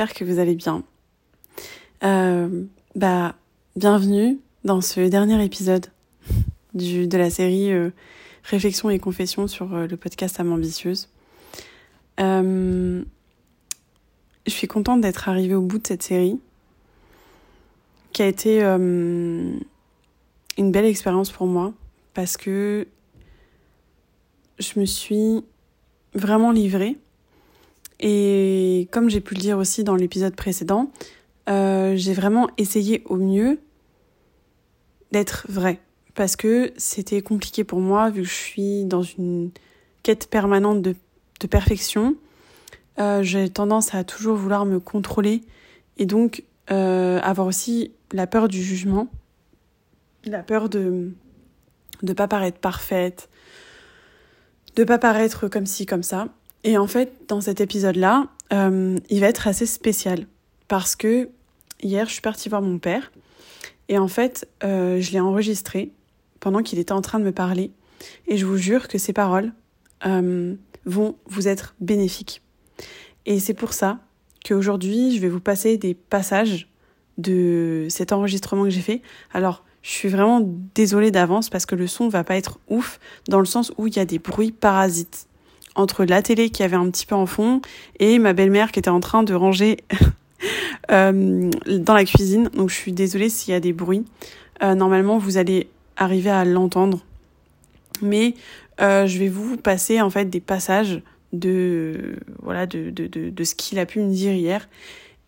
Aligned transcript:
j'espère 0.00 0.16
que 0.16 0.24
vous 0.24 0.38
allez 0.38 0.54
bien. 0.54 0.82
Euh, 2.04 2.64
bah, 2.94 3.34
bienvenue 3.76 4.38
dans 4.64 4.80
ce 4.80 5.00
dernier 5.10 5.44
épisode 5.44 5.88
du, 6.72 7.06
de 7.06 7.18
la 7.18 7.28
série 7.28 7.70
euh, 7.70 7.90
Réflexion 8.44 8.88
et 8.88 8.98
confession 8.98 9.46
sur 9.46 9.74
euh, 9.74 9.86
le 9.86 9.98
podcast 9.98 10.40
Âme 10.40 10.52
ambitieuse. 10.52 11.10
Euh, 12.18 13.02
je 14.46 14.50
suis 14.50 14.68
contente 14.68 15.02
d'être 15.02 15.28
arrivée 15.28 15.54
au 15.54 15.60
bout 15.60 15.76
de 15.76 15.86
cette 15.86 16.02
série 16.02 16.40
qui 18.14 18.22
a 18.22 18.26
été 18.26 18.62
une 18.62 19.60
belle 20.56 20.86
expérience 20.86 21.30
pour 21.30 21.46
moi 21.46 21.74
parce 22.14 22.38
que 22.38 22.88
je 24.58 24.80
me 24.80 24.86
suis 24.86 25.44
vraiment 26.14 26.52
livrée 26.52 26.96
et 28.00 28.88
comme 28.90 29.10
j'ai 29.10 29.20
pu 29.20 29.34
le 29.34 29.40
dire 29.40 29.58
aussi 29.58 29.84
dans 29.84 29.94
l'épisode 29.94 30.34
précédent, 30.34 30.90
euh, 31.48 31.94
j'ai 31.96 32.14
vraiment 32.14 32.48
essayé 32.56 33.02
au 33.04 33.16
mieux 33.16 33.60
d'être 35.12 35.46
vraie. 35.48 35.80
Parce 36.14 36.34
que 36.34 36.72
c'était 36.76 37.22
compliqué 37.22 37.62
pour 37.62 37.80
moi, 37.80 38.10
vu 38.10 38.22
que 38.22 38.28
je 38.28 38.34
suis 38.34 38.84
dans 38.84 39.02
une 39.02 39.50
quête 40.02 40.28
permanente 40.28 40.80
de, 40.82 40.96
de 41.40 41.46
perfection. 41.46 42.16
Euh, 42.98 43.22
j'ai 43.22 43.48
tendance 43.48 43.94
à 43.94 44.02
toujours 44.02 44.36
vouloir 44.36 44.64
me 44.64 44.80
contrôler 44.80 45.42
et 45.98 46.06
donc 46.06 46.44
euh, 46.70 47.20
avoir 47.20 47.46
aussi 47.46 47.92
la 48.12 48.26
peur 48.26 48.48
du 48.48 48.62
jugement, 48.62 49.08
la 50.24 50.42
peur 50.42 50.68
de 50.68 51.12
ne 52.02 52.12
pas 52.12 52.28
paraître 52.28 52.58
parfaite, 52.58 53.28
de 54.76 54.84
pas 54.84 54.98
paraître 54.98 55.48
comme 55.48 55.66
ci, 55.66 55.86
comme 55.86 56.02
ça. 56.02 56.28
Et 56.64 56.76
en 56.76 56.86
fait, 56.86 57.12
dans 57.28 57.40
cet 57.40 57.60
épisode-là, 57.60 58.26
euh, 58.52 58.98
il 59.08 59.20
va 59.20 59.28
être 59.28 59.48
assez 59.48 59.66
spécial 59.66 60.26
parce 60.68 60.96
que 60.96 61.28
hier, 61.82 62.06
je 62.06 62.12
suis 62.12 62.20
partie 62.20 62.48
voir 62.48 62.62
mon 62.62 62.78
père 62.78 63.12
et 63.88 63.98
en 63.98 64.08
fait, 64.08 64.48
euh, 64.62 65.00
je 65.00 65.12
l'ai 65.12 65.20
enregistré 65.20 65.92
pendant 66.38 66.62
qu'il 66.62 66.78
était 66.78 66.92
en 66.92 67.00
train 67.00 67.18
de 67.18 67.24
me 67.24 67.32
parler 67.32 67.70
et 68.26 68.36
je 68.36 68.46
vous 68.46 68.56
jure 68.56 68.88
que 68.88 68.98
ces 68.98 69.12
paroles 69.12 69.52
euh, 70.06 70.54
vont 70.84 71.16
vous 71.26 71.48
être 71.48 71.74
bénéfiques. 71.80 72.42
Et 73.26 73.40
c'est 73.40 73.54
pour 73.54 73.72
ça 73.72 73.98
qu'aujourd'hui, 74.44 75.14
je 75.14 75.20
vais 75.20 75.28
vous 75.28 75.40
passer 75.40 75.76
des 75.76 75.94
passages 75.94 76.68
de 77.18 77.86
cet 77.90 78.12
enregistrement 78.12 78.64
que 78.64 78.70
j'ai 78.70 78.80
fait. 78.80 79.02
Alors, 79.32 79.64
je 79.82 79.90
suis 79.90 80.08
vraiment 80.08 80.40
désolée 80.74 81.10
d'avance 81.10 81.48
parce 81.48 81.66
que 81.66 81.74
le 81.74 81.86
son 81.86 82.08
va 82.08 82.24
pas 82.24 82.36
être 82.36 82.58
ouf 82.68 82.98
dans 83.28 83.40
le 83.40 83.46
sens 83.46 83.72
où 83.78 83.86
il 83.86 83.96
y 83.96 83.98
a 83.98 84.04
des 84.04 84.18
bruits 84.18 84.52
parasites 84.52 85.26
entre 85.74 86.04
la 86.04 86.22
télé 86.22 86.50
qui 86.50 86.62
avait 86.62 86.76
un 86.76 86.90
petit 86.90 87.06
peu 87.06 87.14
en 87.14 87.26
fond 87.26 87.60
et 87.98 88.18
ma 88.18 88.32
belle-mère 88.32 88.72
qui 88.72 88.78
était 88.78 88.90
en 88.90 89.00
train 89.00 89.22
de 89.22 89.34
ranger 89.34 89.78
euh, 90.90 91.50
dans 91.66 91.94
la 91.94 92.04
cuisine. 92.04 92.48
Donc 92.54 92.70
je 92.70 92.74
suis 92.74 92.92
désolée 92.92 93.28
s'il 93.28 93.52
y 93.52 93.56
a 93.56 93.60
des 93.60 93.72
bruits. 93.72 94.04
Euh, 94.62 94.74
normalement, 94.74 95.18
vous 95.18 95.36
allez 95.36 95.68
arriver 95.96 96.30
à 96.30 96.44
l'entendre. 96.44 97.00
Mais 98.02 98.34
euh, 98.80 99.06
je 99.06 99.18
vais 99.18 99.28
vous 99.28 99.56
passer 99.56 100.00
en 100.00 100.10
fait 100.10 100.26
des 100.26 100.40
passages 100.40 101.02
de 101.32 102.16
voilà 102.42 102.66
de, 102.66 102.90
de, 102.90 103.06
de, 103.06 103.44
ce 103.44 103.54
qu'il 103.54 103.78
a 103.78 103.86
pu 103.86 104.00
me 104.00 104.10
dire 104.12 104.32
hier. 104.32 104.68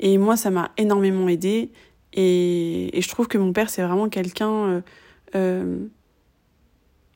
Et 0.00 0.18
moi, 0.18 0.36
ça 0.36 0.50
m'a 0.50 0.72
énormément 0.76 1.28
aidé. 1.28 1.70
Et, 2.14 2.96
et, 2.96 3.00
je 3.00 3.08
trouve 3.08 3.28
que 3.28 3.38
mon 3.38 3.52
père, 3.52 3.70
c'est 3.70 3.82
vraiment 3.82 4.08
quelqu'un... 4.08 4.82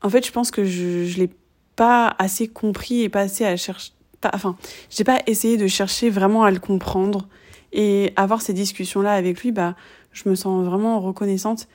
En 0.01 0.09
fait, 0.09 0.25
je 0.25 0.31
pense 0.31 0.51
que 0.51 0.63
je, 0.63 1.05
je 1.05 1.17
l'ai 1.17 1.29
pas 1.77 2.15
assez 2.19 2.49
compris 2.49 3.03
et 3.03 3.09
pas 3.09 3.21
assez 3.21 3.45
à 3.45 3.55
chercher. 3.55 3.93
Pas, 4.19 4.31
enfin, 4.33 4.57
j'ai 4.89 5.03
pas 5.05 5.21
essayé 5.27 5.55
de 5.57 5.67
chercher 5.67 6.09
vraiment 6.09 6.43
à 6.43 6.51
le 6.51 6.59
comprendre 6.59 7.27
et 7.71 8.11
avoir 8.15 8.41
ces 8.41 8.51
discussions-là 8.51 9.13
avec 9.13 9.41
lui. 9.41 9.53
Bah, 9.53 9.75
je 10.11 10.27
me 10.27 10.35
sens 10.35 10.65
vraiment 10.65 10.99
reconnaissante. 10.99 11.67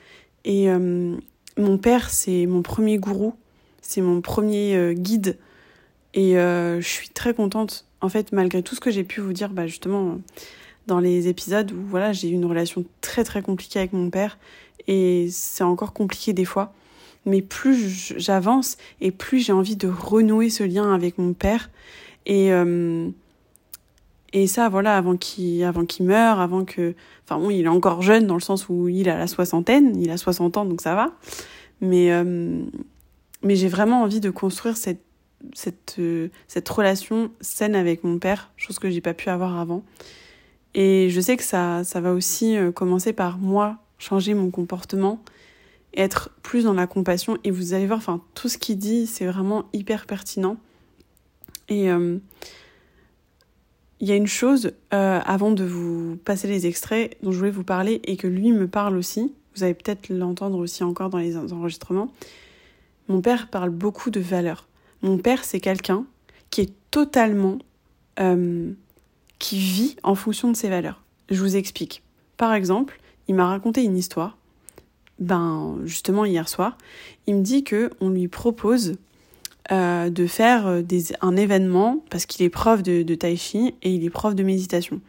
Et 0.43 0.69
euh, 0.69 1.15
mon 1.57 1.77
père, 1.77 2.09
c'est 2.09 2.45
mon 2.45 2.61
premier 2.61 2.97
gourou, 2.97 3.33
c'est 3.81 4.01
mon 4.01 4.21
premier 4.21 4.75
euh, 4.75 4.93
guide. 4.93 5.39
Et 6.13 6.37
euh, 6.37 6.81
je 6.81 6.87
suis 6.87 7.09
très 7.09 7.33
contente. 7.33 7.85
En 8.01 8.09
fait, 8.09 8.33
malgré 8.33 8.61
tout 8.61 8.75
ce 8.75 8.81
que 8.81 8.91
j'ai 8.91 9.05
pu 9.05 9.21
vous 9.21 9.31
dire, 9.31 9.49
bah, 9.49 9.67
justement, 9.67 10.19
dans 10.85 10.99
les 10.99 11.29
épisodes 11.29 11.71
où 11.71 11.81
voilà, 11.87 12.11
j'ai 12.11 12.27
eu 12.27 12.33
une 12.33 12.45
relation 12.45 12.83
très 12.99 13.23
très 13.23 13.41
compliquée 13.41 13.79
avec 13.79 13.93
mon 13.93 14.09
père. 14.09 14.37
Et 14.87 15.29
c'est 15.31 15.63
encore 15.63 15.93
compliqué 15.93 16.33
des 16.33 16.43
fois 16.43 16.73
mais 17.25 17.41
plus 17.41 18.13
j'avance 18.17 18.77
et 19.01 19.11
plus 19.11 19.39
j'ai 19.39 19.53
envie 19.53 19.75
de 19.75 19.87
renouer 19.87 20.49
ce 20.49 20.63
lien 20.63 20.93
avec 20.93 21.17
mon 21.17 21.33
père. 21.33 21.69
Et, 22.25 22.51
euh, 22.51 23.09
et 24.33 24.47
ça, 24.47 24.69
voilà, 24.69 24.97
avant 24.97 25.15
qu'il 25.15 25.65
meure, 26.01 26.39
avant 26.39 26.65
que... 26.65 26.95
Enfin 27.23 27.39
bon, 27.39 27.49
il 27.49 27.65
est 27.65 27.69
encore 27.69 28.01
jeune 28.01 28.27
dans 28.27 28.33
le 28.33 28.41
sens 28.41 28.67
où 28.69 28.89
il 28.89 29.09
a 29.09 29.17
la 29.17 29.27
soixantaine, 29.27 29.95
il 30.01 30.09
a 30.11 30.17
60 30.17 30.57
ans, 30.57 30.65
donc 30.65 30.81
ça 30.81 30.95
va. 30.95 31.11
Mais, 31.81 32.11
euh, 32.11 32.63
mais 33.41 33.55
j'ai 33.55 33.67
vraiment 33.67 34.01
envie 34.01 34.19
de 34.19 34.29
construire 34.29 34.75
cette, 34.75 35.03
cette, 35.53 35.95
euh, 35.99 36.29
cette 36.47 36.67
relation 36.67 37.31
saine 37.41 37.75
avec 37.75 38.03
mon 38.03 38.19
père, 38.19 38.51
chose 38.57 38.79
que 38.79 38.89
j'ai 38.89 39.01
pas 39.01 39.13
pu 39.13 39.29
avoir 39.29 39.59
avant. 39.59 39.83
Et 40.73 41.09
je 41.09 41.21
sais 41.21 41.37
que 41.37 41.43
ça, 41.43 41.83
ça 41.83 42.01
va 42.01 42.13
aussi 42.13 42.57
commencer 42.73 43.13
par 43.13 43.37
moi 43.37 43.77
changer 43.99 44.33
mon 44.33 44.49
comportement 44.49 45.21
être 45.95 46.31
plus 46.41 46.63
dans 46.63 46.73
la 46.73 46.87
compassion. 46.87 47.37
Et 47.43 47.51
vous 47.51 47.73
allez 47.73 47.87
voir, 47.87 47.97
enfin, 47.97 48.21
tout 48.33 48.49
ce 48.49 48.57
qu'il 48.57 48.77
dit, 48.77 49.07
c'est 49.07 49.25
vraiment 49.25 49.65
hyper 49.73 50.05
pertinent. 50.05 50.57
Et 51.69 51.91
euh, 51.91 52.17
il 53.99 54.07
y 54.07 54.11
a 54.11 54.15
une 54.15 54.27
chose, 54.27 54.73
euh, 54.93 55.19
avant 55.25 55.51
de 55.51 55.63
vous 55.63 56.17
passer 56.25 56.47
les 56.47 56.67
extraits, 56.67 57.17
dont 57.23 57.31
je 57.31 57.37
voulais 57.37 57.51
vous 57.51 57.63
parler 57.63 58.01
et 58.05 58.17
que 58.17 58.27
lui 58.27 58.51
me 58.51 58.67
parle 58.67 58.97
aussi. 58.97 59.33
Vous 59.55 59.63
allez 59.63 59.73
peut-être 59.73 60.09
l'entendre 60.09 60.57
aussi 60.57 60.83
encore 60.83 61.09
dans 61.09 61.19
les 61.19 61.37
enregistrements. 61.37 62.11
Mon 63.07 63.21
père 63.21 63.49
parle 63.49 63.69
beaucoup 63.69 64.09
de 64.09 64.19
valeurs. 64.19 64.67
Mon 65.01 65.17
père, 65.17 65.43
c'est 65.43 65.59
quelqu'un 65.59 66.05
qui 66.49 66.61
est 66.61 66.73
totalement. 66.91 67.59
Euh, 68.19 68.73
qui 69.39 69.57
vit 69.57 69.97
en 70.03 70.15
fonction 70.15 70.49
de 70.49 70.55
ses 70.55 70.69
valeurs. 70.69 71.03
Je 71.29 71.41
vous 71.41 71.57
explique. 71.57 72.01
Par 72.37 72.53
exemple, 72.53 73.01
il 73.27 73.35
m'a 73.35 73.47
raconté 73.47 73.83
une 73.83 73.97
histoire 73.97 74.37
ben 75.19 75.79
justement 75.85 76.25
hier 76.25 76.49
soir, 76.49 76.77
il 77.27 77.35
me 77.35 77.41
dit 77.41 77.63
que 77.63 77.89
on 78.01 78.09
lui 78.09 78.27
propose 78.27 78.95
euh, 79.71 80.09
de 80.09 80.27
faire 80.27 80.83
des, 80.83 81.05
un 81.21 81.35
événement 81.35 82.03
parce 82.09 82.25
qu'il 82.25 82.45
est 82.45 82.49
prof 82.49 82.83
de, 82.83 83.03
de 83.03 83.15
tai 83.15 83.35
chi 83.37 83.75
et 83.81 83.93
il 83.93 84.03
est 84.03 84.09
prof 84.09 84.35
de 84.35 84.43
méditation. 84.43 85.01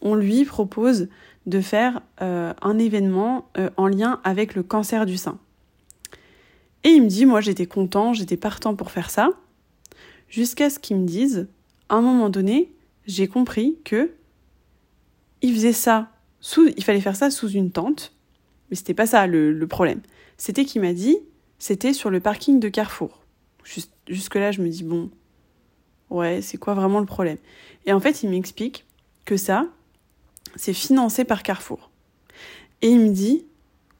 On 0.00 0.14
lui 0.14 0.44
propose 0.44 1.08
de 1.46 1.60
faire 1.60 2.00
euh, 2.20 2.52
un 2.62 2.78
événement 2.78 3.48
euh, 3.58 3.70
en 3.76 3.88
lien 3.88 4.20
avec 4.24 4.54
le 4.54 4.62
cancer 4.62 5.06
du 5.06 5.16
sein. 5.16 5.38
Et 6.84 6.90
il 6.90 7.02
me 7.02 7.08
dit, 7.08 7.26
moi 7.26 7.40
j'étais 7.40 7.66
content, 7.66 8.12
j'étais 8.12 8.36
partant 8.36 8.74
pour 8.74 8.90
faire 8.90 9.10
ça, 9.10 9.30
jusqu'à 10.28 10.70
ce 10.70 10.78
qu'il 10.78 10.96
me 10.96 11.06
dise, 11.06 11.48
à 11.88 11.96
un 11.96 12.00
moment 12.00 12.28
donné, 12.28 12.72
j'ai 13.06 13.28
compris 13.28 13.76
que 13.84 14.12
il 15.42 15.54
faisait 15.54 15.72
ça 15.72 16.10
sous, 16.40 16.68
il 16.76 16.84
fallait 16.84 17.00
faire 17.00 17.16
ça 17.16 17.30
sous 17.30 17.48
une 17.48 17.70
tente 17.70 18.14
mais 18.72 18.76
c'était 18.76 18.94
pas 18.94 19.04
ça 19.04 19.26
le, 19.26 19.66
problème. 19.66 20.00
C'était 20.38 20.64
qu'il 20.64 20.80
m'a 20.80 20.94
dit, 20.94 21.18
c'était 21.58 21.92
sur 21.92 22.08
le 22.08 22.20
parking 22.20 22.58
de 22.58 22.70
Carrefour. 22.70 23.20
Jusque-là, 24.08 24.50
je 24.50 24.62
me 24.62 24.68
dis, 24.70 24.82
bon, 24.82 25.10
ouais, 26.08 26.40
c'est 26.40 26.56
quoi 26.56 26.72
vraiment 26.72 26.98
le 26.98 27.04
problème? 27.04 27.36
Et 27.84 27.92
en 27.92 28.00
fait, 28.00 28.22
il 28.22 28.30
m'explique 28.30 28.86
que 29.26 29.36
ça, 29.36 29.66
c'est 30.56 30.72
financé 30.72 31.24
par 31.24 31.42
Carrefour. 31.42 31.90
Et 32.80 32.88
il 32.88 32.98
me 32.98 33.10
dit 33.10 33.44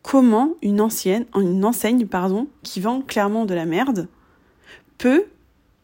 comment 0.01 0.55
une 0.63 0.81
ancienne, 0.81 1.27
une 1.37 1.67
enseigne, 1.67 2.07
pardon, 2.07 2.49
qui 2.63 2.81
vend 2.81 3.03
clairement 3.03 3.45
de 3.45 3.53
la 3.53 3.67
merde, 3.67 4.09
peut, 4.97 5.27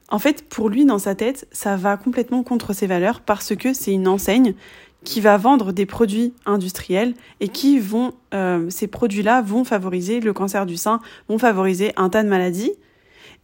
en 0.09 0.19
fait, 0.19 0.49
pour 0.49 0.71
lui, 0.71 0.87
dans 0.87 0.99
sa 0.99 1.15
tête, 1.15 1.47
ça 1.53 1.77
va 1.77 1.99
complètement 1.99 2.43
contre 2.43 2.73
ses 2.73 2.87
valeurs 2.87 3.21
parce 3.21 3.55
que 3.55 3.75
c'est 3.75 3.93
une 3.93 4.09
enseigne 4.09 4.55
qui 5.05 5.21
va 5.21 5.37
vendre 5.37 5.73
des 5.73 5.87
produits 5.87 6.35
industriels 6.45 7.15
et 7.41 7.49
qui 7.49 7.79
vont, 7.79 8.13
euh, 8.35 8.69
ces 8.69 8.89
produits-là 8.89 9.43
vont 9.43 9.65
favoriser 9.65 10.21
le 10.21 10.33
cancer 10.33 10.67
du 10.67 10.77
sein, 10.77 11.01
vont 11.29 11.39
favoriser 11.39 11.93
un 11.97 12.09
tas 12.09 12.23
de 12.23 12.29
maladies. 12.29 12.73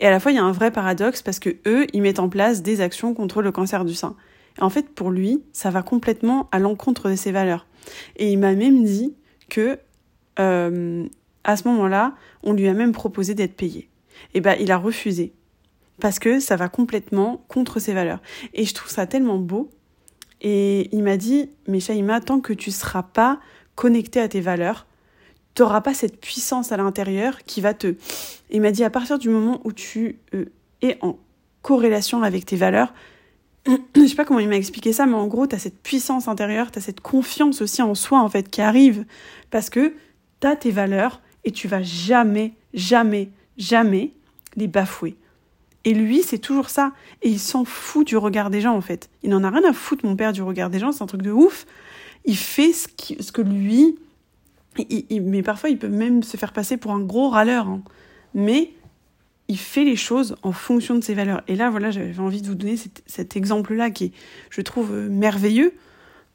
Et 0.01 0.07
à 0.07 0.11
la 0.11 0.19
fois, 0.19 0.33
il 0.33 0.35
y 0.35 0.39
a 0.39 0.45
un 0.45 0.53
vrai 0.53 0.71
paradoxe 0.71 1.23
parce 1.23 1.39
que 1.39 1.51
eux, 1.67 1.87
ils 1.93 2.03
mettent 2.03 2.19
en 2.19 2.29
place 2.29 2.63
des 2.63 2.81
actions 2.81 3.15
contre 3.15 3.41
le 3.41 3.53
cancer 3.53 3.85
du 3.85 3.95
sein. 3.95 4.17
Et 4.59 4.63
en 4.63 4.71
fait, 4.71 4.89
pour 4.89 5.11
lui, 5.11 5.43
ça 5.53 5.71
va 5.71 5.83
complètement 5.83 6.49
à 6.53 6.59
l'encontre 6.59 7.09
de 7.09 7.17
ses 7.17 7.33
valeurs. 7.33 7.67
Et 8.17 8.33
il 8.33 8.39
m'a 8.39 8.55
même 8.55 8.85
dit 8.85 9.15
que, 9.49 9.79
euh, 10.41 11.07
à 11.45 11.57
ce 11.57 11.69
moment-là, 11.69 12.15
on 12.43 12.53
lui 12.53 12.67
a 12.69 12.75
même 12.75 12.93
proposé 12.93 13.35
d'être 13.35 13.57
payé. 13.57 13.89
Et 14.33 14.41
ben, 14.41 14.57
il 14.61 14.73
a 14.73 14.77
refusé 14.77 15.33
parce 16.01 16.19
que 16.19 16.41
ça 16.41 16.57
va 16.57 16.69
complètement 16.69 17.45
contre 17.49 17.79
ses 17.79 17.95
valeurs. 17.95 18.21
Et 18.53 18.65
je 18.65 18.75
trouve 18.75 18.91
ça 18.91 19.07
tellement 19.07 19.39
beau 19.39 19.71
et 20.47 20.95
il 20.95 21.03
m'a 21.03 21.17
dit, 21.17 21.49
mais 21.67 21.81
Shaima, 21.81 22.21
tant 22.21 22.39
que 22.39 22.53
tu 22.53 22.69
ne 22.69 22.75
seras 22.75 23.03
pas 23.03 23.41
connecté 23.75 24.21
à 24.21 24.29
tes 24.29 24.43
valeurs, 24.43 24.87
tu 25.55 25.63
n'auras 25.63 25.81
pas 25.81 25.95
cette 25.95 26.21
puissance 26.21 26.71
à 26.71 26.77
l'intérieur 26.77 27.43
qui 27.45 27.63
va 27.63 27.73
te... 27.73 27.95
Il 28.51 28.61
m'a 28.61 28.71
dit, 28.71 28.85
à 28.85 28.91
partir 28.91 29.19
du 29.19 29.31
moment 29.31 29.61
où 29.65 29.73
tu 29.73 30.19
euh, 30.35 30.45
es 30.83 30.99
en 31.01 31.19
corrélation 31.63 32.23
avec 32.23 32.45
tes 32.45 32.57
valeurs, 32.57 32.93
je 33.97 34.07
sais 34.07 34.15
pas 34.15 34.27
comment 34.27 34.39
il 34.39 34.49
m'a 34.49 34.57
expliqué 34.57 34.93
ça, 34.93 35.07
mais 35.07 35.15
en 35.15 35.27
gros, 35.27 35.47
tu 35.47 35.57
as 35.57 35.59
cette 35.59 35.83
puissance 35.83 36.29
intérieure, 36.29 36.71
tu 36.71 36.79
as 36.79 36.83
cette 36.83 37.01
confiance 37.01 37.63
aussi 37.63 37.81
en 37.81 37.95
soi, 37.95 38.21
en 38.21 38.29
fait, 38.29 38.51
qui 38.51 38.61
arrive. 38.61 39.07
Parce 39.51 39.71
que 39.71 39.95
tu 40.41 40.47
as 40.47 40.57
tes 40.57 40.71
valeurs 40.71 41.23
et 41.45 41.53
tu 41.53 41.69
vas 41.69 41.83
jamais, 41.83 42.53
jamais, 42.75 43.31
jamais 43.57 44.13
les 44.57 44.69
bafouer. 44.69 45.17
Et 45.85 45.93
lui, 45.95 46.23
c'est 46.23 46.39
toujours 46.39 46.71
ça. 46.71 46.93
Et 47.23 47.29
il 47.29 47.39
s'en 47.39 47.65
fout 47.65 48.07
du 48.07 48.17
regard 48.17 48.51
des 48.51 48.61
gens, 48.61 48.75
en 48.75 48.81
fait. 48.81 49.11
Il 49.23 49.31
n'en 49.31 49.45
a 49.45 49.51
rien 49.51 49.65
à 49.69 49.73
foutre, 49.73 50.07
mon 50.07 50.17
père, 50.17 50.33
du 50.33 50.43
regard 50.43 50.71
des 50.71 50.79
gens. 50.79 50.93
C'est 50.93 51.03
un 51.03 51.07
truc 51.07 51.23
de 51.23 51.31
ouf. 51.31 51.67
Il 52.25 52.37
fait 52.37 52.73
ce, 52.73 52.89
que 53.33 53.43
lui. 53.43 53.97
mais 55.11 55.43
parfois, 55.43 55.69
il 55.69 55.79
peut 55.79 55.89
même 55.89 56.23
se 56.23 56.37
faire 56.37 56.53
passer 56.53 56.77
pour 56.77 56.93
un 56.93 57.01
gros 57.01 57.29
râleur. 57.29 57.69
Hein. 57.69 57.83
Mais 58.35 58.73
il 59.49 59.59
fait 59.59 59.85
les 59.85 59.97
choses 59.97 60.37
en 60.43 60.53
fonction 60.53 60.95
de 60.95 61.03
ses 61.03 61.15
valeurs. 61.15 61.43
Et 61.49 61.57
là, 61.57 61.71
voilà, 61.71 61.91
j'avais 61.91 62.19
envie 62.19 62.41
de 62.41 62.47
vous 62.47 62.55
donner 62.55 62.77
cet, 63.07 63.37
exemple-là 63.37 63.91
qui 63.91 64.07
est, 64.07 64.13
je 64.51 64.61
trouve, 64.63 64.93
euh, 64.93 65.09
merveilleux. 65.09 65.75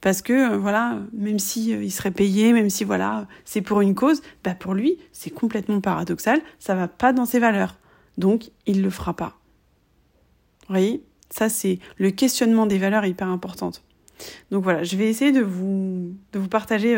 Parce 0.01 0.21
que, 0.21 0.53
euh, 0.53 0.57
voilà, 0.57 0.99
même 1.11 1.39
si 1.39 1.73
euh, 1.73 1.83
il 1.83 1.91
serait 1.91 2.11
payé, 2.11 2.53
même 2.53 2.69
si, 2.69 2.83
voilà, 2.83 3.27
c'est 3.45 3.61
pour 3.61 3.81
une 3.81 3.95
cause, 3.95 4.21
bah 4.43 4.55
pour 4.55 4.73
lui, 4.73 4.97
c'est 5.11 5.31
complètement 5.31 5.81
paradoxal. 5.81 6.39
Ça 6.59 6.75
va 6.75 6.87
pas 6.87 7.11
dans 7.11 7.25
ses 7.25 7.39
valeurs. 7.39 7.77
Donc, 8.17 8.51
il 8.65 8.81
le 8.81 8.89
fera 8.89 9.13
pas. 9.13 9.38
Vous 10.69 10.75
voyez 10.75 11.03
Ça, 11.29 11.49
c'est 11.49 11.79
le 11.97 12.11
questionnement 12.11 12.65
des 12.65 12.77
valeurs 12.77 13.05
hyper 13.05 13.27
importante. 13.27 13.83
Donc 14.51 14.63
voilà, 14.63 14.83
je 14.83 14.95
vais 14.95 15.09
essayer 15.09 15.31
de 15.31 15.41
vous, 15.41 16.13
de 16.33 16.39
vous 16.39 16.47
partager 16.47 16.95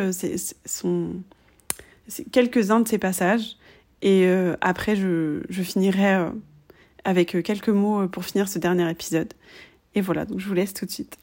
quelques-uns 2.31 2.81
de 2.81 2.87
ces 2.87 2.97
passages 2.97 3.57
et 4.01 4.25
euh, 4.25 4.55
après, 4.61 4.95
je, 4.95 5.43
je 5.49 5.63
finirai 5.63 6.15
euh, 6.15 6.29
avec 7.03 7.35
euh, 7.35 7.41
quelques 7.41 7.69
mots 7.69 8.07
pour 8.07 8.25
finir 8.25 8.49
ce 8.49 8.59
dernier 8.59 8.89
épisode. 8.89 9.33
Et 9.95 10.01
voilà, 10.01 10.25
donc 10.25 10.39
je 10.39 10.47
vous 10.47 10.53
laisse 10.53 10.73
tout 10.73 10.85
de 10.85 10.91
suite. 10.91 11.17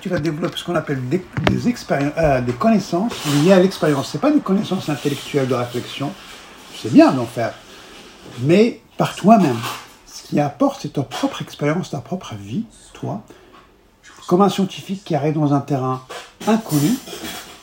Tu 0.00 0.08
vas 0.08 0.18
développer 0.18 0.56
ce 0.56 0.64
qu'on 0.64 0.74
appelle 0.74 1.08
des, 1.08 1.24
des 1.50 2.52
connaissances 2.52 3.12
liées 3.42 3.52
à 3.52 3.60
l'expérience. 3.60 4.10
Ce 4.10 4.18
pas 4.18 4.30
des 4.30 4.40
connaissances 4.40 4.88
intellectuelles 4.88 5.48
de 5.48 5.54
réflexion, 5.54 6.12
c'est 6.80 6.92
bien 6.92 7.12
d'en 7.12 7.26
faire, 7.26 7.54
mais 8.40 8.80
par 8.96 9.14
toi-même. 9.14 9.58
Ce 10.06 10.22
qui 10.28 10.40
apporte, 10.40 10.80
c'est 10.82 10.94
ta 10.94 11.02
propre 11.02 11.42
expérience, 11.42 11.90
ta 11.90 12.00
propre 12.00 12.34
vie, 12.34 12.64
toi. 12.94 13.22
Comme 14.26 14.42
un 14.42 14.48
scientifique 14.48 15.02
qui 15.04 15.14
arrive 15.14 15.34
dans 15.34 15.52
un 15.52 15.60
terrain 15.60 16.02
inconnu, 16.46 16.92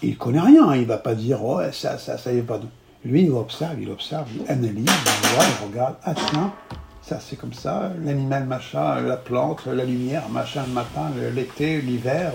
il 0.02 0.18
connaît 0.18 0.42
rien, 0.42 0.76
il 0.76 0.86
va 0.86 0.98
pas 0.98 1.16
dire 1.16 1.44
oh 1.44 1.60
ça 1.72 1.98
ça 1.98 2.18
ça 2.18 2.34
y 2.34 2.38
est 2.38 2.42
pas. 2.42 2.60
Lui 3.06 3.24
il 3.24 3.32
observe, 3.32 3.82
il 3.82 3.90
observe, 3.90 4.28
il 4.36 4.52
analyse, 4.52 4.86
il 4.86 5.28
voit, 5.30 5.46
il 5.46 5.68
regarde, 5.68 5.96
ah 6.04 6.14
ça 7.08 7.20
c'est 7.22 7.38
comme 7.38 7.54
ça, 7.54 7.92
l'animal 8.04 8.46
machin, 8.46 9.00
la 9.02 9.16
plante, 9.16 9.66
la 9.66 9.86
lumière, 9.86 10.28
machin 10.30 10.64
le 10.68 10.74
matin, 10.74 11.10
l'été, 11.34 11.82
l'hiver, 11.82 12.34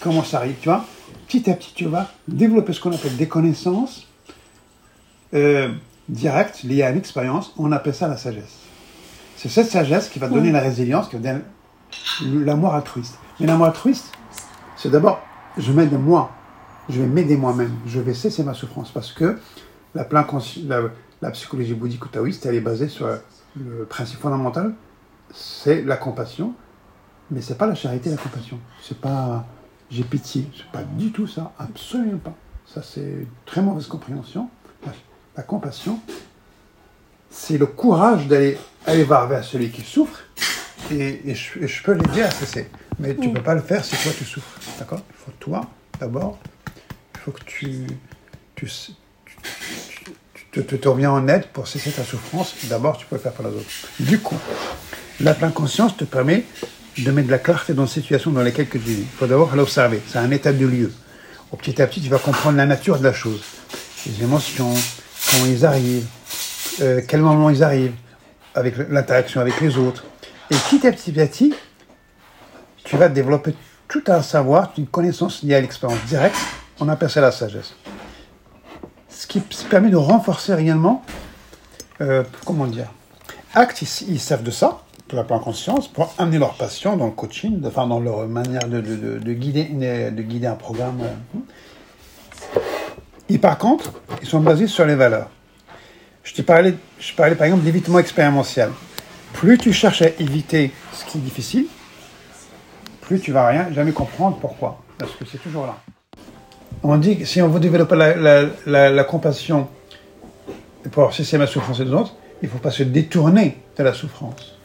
comment 0.00 0.24
ça 0.24 0.38
arrive, 0.38 0.56
tu 0.60 0.68
vois? 0.68 0.84
Petit 1.26 1.50
à 1.50 1.54
petit 1.54 1.72
tu 1.74 1.84
vas 1.86 2.10
développer 2.26 2.72
ce 2.72 2.80
qu'on 2.80 2.92
appelle 2.92 3.16
des 3.16 3.28
connaissances. 3.28 4.06
Euh, 5.34 5.68
direct 6.08 6.62
lié 6.62 6.82
à 6.84 6.90
l'expérience, 6.90 7.52
on 7.58 7.70
appelle 7.70 7.94
ça 7.94 8.08
la 8.08 8.16
sagesse. 8.16 8.60
C'est 9.36 9.50
cette 9.50 9.68
sagesse 9.68 10.08
qui 10.08 10.18
va 10.18 10.28
donner 10.28 10.52
la 10.52 10.60
résilience, 10.60 11.08
qui 11.08 11.16
va 11.16 11.22
donner 11.22 11.44
l'amour 12.46 12.74
altruiste. 12.74 13.18
Mais 13.38 13.46
l'amour 13.46 13.66
altruiste, 13.66 14.10
c'est 14.76 14.90
d'abord, 14.90 15.20
je 15.58 15.70
m'aide 15.70 15.92
moi, 16.00 16.30
je 16.88 17.02
vais 17.02 17.06
m'aider 17.06 17.36
moi-même, 17.36 17.74
je 17.86 18.00
vais 18.00 18.14
cesser 18.14 18.42
ma 18.42 18.54
souffrance, 18.54 18.90
parce 18.90 19.12
que 19.12 19.38
la, 19.94 20.08
la 21.20 21.30
psychologie 21.30 21.74
bouddhique 21.74 22.06
ou 22.06 22.08
taoïste, 22.08 22.46
elle 22.46 22.54
est 22.54 22.60
basée 22.60 22.88
sur 22.88 23.06
le 23.58 23.84
principe 23.84 24.20
fondamental, 24.20 24.74
c'est 25.32 25.82
la 25.82 25.96
compassion, 25.96 26.54
mais 27.30 27.40
c'est 27.40 27.56
pas 27.56 27.66
la 27.66 27.74
charité, 27.74 28.10
la 28.10 28.16
compassion. 28.16 28.58
C'est 28.82 29.00
pas 29.00 29.46
j'ai 29.90 30.04
pitié, 30.04 30.46
c'est 30.56 30.66
pas 30.70 30.82
du 30.82 31.12
tout 31.12 31.26
ça, 31.26 31.52
absolument 31.58 32.18
pas. 32.18 32.34
Ça 32.66 32.82
c'est 32.82 33.00
une 33.00 33.26
très 33.46 33.62
mauvaise 33.62 33.86
compréhension. 33.86 34.50
La 35.36 35.44
compassion, 35.44 36.00
c'est 37.30 37.58
le 37.58 37.66
courage 37.66 38.26
d'aller 38.26 38.58
aller 38.86 39.04
voir 39.04 39.28
vers 39.28 39.44
celui 39.44 39.70
qui 39.70 39.82
souffre 39.82 40.20
et, 40.90 41.34
je, 41.34 41.82
peux 41.82 41.92
l'aider 41.92 42.22
à 42.22 42.30
cesser. 42.30 42.68
Mais 42.98 43.14
tu 43.14 43.28
ne 43.28 43.34
peux 43.34 43.42
pas 43.42 43.54
le 43.54 43.60
faire 43.60 43.84
si 43.84 43.96
toi 44.02 44.12
tu 44.16 44.24
souffres. 44.24 44.58
D'accord? 44.78 45.00
Il 45.10 45.16
faut 45.16 45.32
toi, 45.38 45.60
d'abord, 46.00 46.38
il 47.14 47.20
faut 47.20 47.30
que 47.32 47.44
tu, 47.44 47.86
tu, 48.56 48.66
tu, 48.66 49.32
te, 50.52 50.88
reviens 50.88 51.10
en 51.10 51.28
aide 51.28 51.46
pour 51.46 51.66
cesser 51.68 51.90
ta 51.90 52.04
souffrance. 52.04 52.54
D'abord, 52.64 52.96
tu 52.96 53.06
peux 53.06 53.16
le 53.16 53.20
faire 53.20 53.32
pour 53.32 53.46
les 53.46 53.54
autres. 53.54 53.70
Du 54.00 54.18
coup, 54.18 54.38
la 55.20 55.34
pleine 55.34 55.52
conscience 55.52 55.96
te 55.96 56.04
permet 56.04 56.44
de 56.98 57.10
mettre 57.10 57.26
de 57.26 57.32
la 57.32 57.38
clarté 57.38 57.74
dans 57.74 57.82
les 57.82 57.88
situations 57.88 58.30
dans 58.30 58.42
lesquelles 58.42 58.68
tu 58.68 58.78
vis. 58.78 59.00
Il 59.00 59.06
faut 59.18 59.26
d'abord 59.26 59.54
l'observer. 59.54 60.00
C'est 60.06 60.18
un 60.18 60.30
état 60.30 60.52
de 60.52 60.66
lieu. 60.66 60.92
Au 61.52 61.56
petit 61.56 61.80
à 61.80 61.86
petit, 61.86 62.00
tu 62.00 62.08
vas 62.08 62.18
comprendre 62.18 62.56
la 62.56 62.66
nature 62.66 62.98
de 62.98 63.04
la 63.04 63.12
chose. 63.12 63.42
Les 64.06 64.22
émotions, 64.22 64.72
comment 65.30 65.46
ils 65.46 65.64
arrivent, 65.64 66.06
euh, 66.80 67.00
quel 67.06 67.20
moment 67.20 67.50
ils 67.50 67.62
arrivent, 67.62 67.94
avec 68.54 68.74
l'interaction 68.90 69.40
avec 69.40 69.60
les 69.60 69.76
autres. 69.76 70.04
Et 70.50 70.54
petit 70.54 70.86
à 70.86 70.92
petit, 70.92 71.12
petit, 71.12 71.54
tu 72.84 72.96
vas 72.96 73.08
développer 73.08 73.54
tout 73.86 74.02
un 74.08 74.22
savoir, 74.22 74.72
une 74.76 74.86
connaissance 74.86 75.42
liée 75.42 75.54
à 75.54 75.60
l'expérience 75.60 76.00
directe. 76.06 76.36
On 76.80 76.88
appelle 76.88 77.10
ça 77.10 77.20
la 77.20 77.32
sagesse. 77.32 77.74
Ce 79.28 79.38
qui 79.38 79.64
permet 79.68 79.90
de 79.90 79.96
renforcer 79.96 80.54
réellement, 80.54 81.04
euh, 82.00 82.24
comment 82.46 82.66
dire, 82.66 82.90
actes, 83.54 83.82
ils, 83.82 84.20
savent 84.20 84.42
de 84.42 84.50
ça, 84.50 84.80
pour 85.06 85.18
la 85.18 85.24
pleine 85.24 85.40
conscience, 85.40 85.86
pour 85.86 86.14
amener 86.16 86.38
leurs 86.38 86.54
patients 86.54 86.96
dans 86.96 87.06
le 87.06 87.12
coaching, 87.12 87.60
enfin 87.66 87.86
dans 87.86 88.00
leur 88.00 88.26
manière 88.26 88.66
de, 88.66 88.80
de, 88.80 89.32
guider, 89.34 89.64
de 89.64 90.22
guider 90.22 90.46
un 90.46 90.54
programme. 90.54 91.00
Euh, 91.02 92.58
et 93.28 93.36
par 93.36 93.58
contre, 93.58 93.92
ils 94.22 94.28
sont 94.28 94.40
basés 94.40 94.66
sur 94.66 94.86
les 94.86 94.94
valeurs. 94.94 95.28
Je 96.24 96.40
parlais, 96.40 96.74
je 96.98 97.14
parlais 97.14 97.34
par 97.34 97.46
exemple 97.46 97.64
d'évitement 97.64 97.98
expérientiel. 97.98 98.70
Plus 99.34 99.58
tu 99.58 99.74
cherches 99.74 100.02
à 100.02 100.08
éviter 100.18 100.72
ce 100.94 101.04
qui 101.04 101.18
est 101.18 101.20
difficile, 101.20 101.66
plus 103.02 103.20
tu 103.20 103.32
vas 103.32 103.46
rien 103.46 103.70
jamais 103.72 103.92
comprendre 103.92 104.38
pourquoi. 104.38 104.80
Parce 104.96 105.12
que 105.12 105.26
c'est 105.26 105.38
toujours 105.38 105.66
là. 105.66 105.76
On 106.82 106.96
dit 106.98 107.18
que 107.18 107.24
si 107.24 107.42
on 107.42 107.48
veut 107.48 107.60
développer 107.60 107.96
la, 108.66 109.04
compassion 109.04 109.68
pour 110.92 111.12
cesser 111.12 111.38
ma 111.38 111.46
souffrance 111.46 111.80
et 111.80 111.84
des 111.84 111.92
autres, 111.92 112.14
il 112.42 112.46
ne 112.46 112.50
faut 112.52 112.58
pas 112.58 112.70
se 112.70 112.82
détourner 112.82 113.56
de 113.76 113.82
la 113.82 113.92
souffrance. 113.92 114.56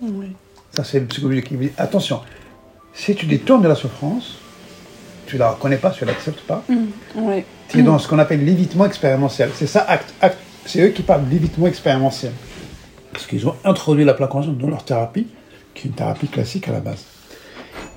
Oui. 0.00 0.34
Ça, 0.72 0.84
c'est 0.84 1.00
le 1.00 1.06
psychologie 1.06 1.42
qui 1.42 1.54
dit 1.56 1.70
attention, 1.76 2.20
si 2.92 3.14
tu 3.14 3.26
détournes 3.26 3.62
de 3.62 3.68
la 3.68 3.74
souffrance, 3.74 4.38
tu 5.26 5.38
la 5.38 5.50
reconnais 5.50 5.76
pas, 5.76 5.90
tu 5.90 6.04
l'acceptes 6.04 6.40
pas. 6.40 6.62
Mmh, 6.68 7.42
tu 7.68 7.78
es 7.78 7.82
dans 7.82 7.98
ce 7.98 8.08
qu'on 8.08 8.18
appelle 8.18 8.44
l'évitement 8.44 8.84
expérientiel. 8.86 9.50
C'est 9.54 9.66
ça, 9.66 9.84
acte. 9.88 10.12
acte. 10.20 10.38
C'est 10.66 10.80
eux 10.80 10.88
qui 10.88 11.02
parlent 11.02 11.26
d'évitement 11.28 11.66
expérientiel. 11.66 12.32
Parce 13.12 13.26
qu'ils 13.26 13.46
ont 13.46 13.54
introduit 13.64 14.04
la 14.04 14.14
plaque 14.14 14.30
conscience 14.30 14.56
dans 14.56 14.68
leur 14.68 14.84
thérapie, 14.84 15.26
qui 15.74 15.86
est 15.86 15.90
une 15.90 15.96
thérapie 15.96 16.28
classique 16.28 16.68
à 16.68 16.72
la 16.72 16.80
base. 16.80 17.04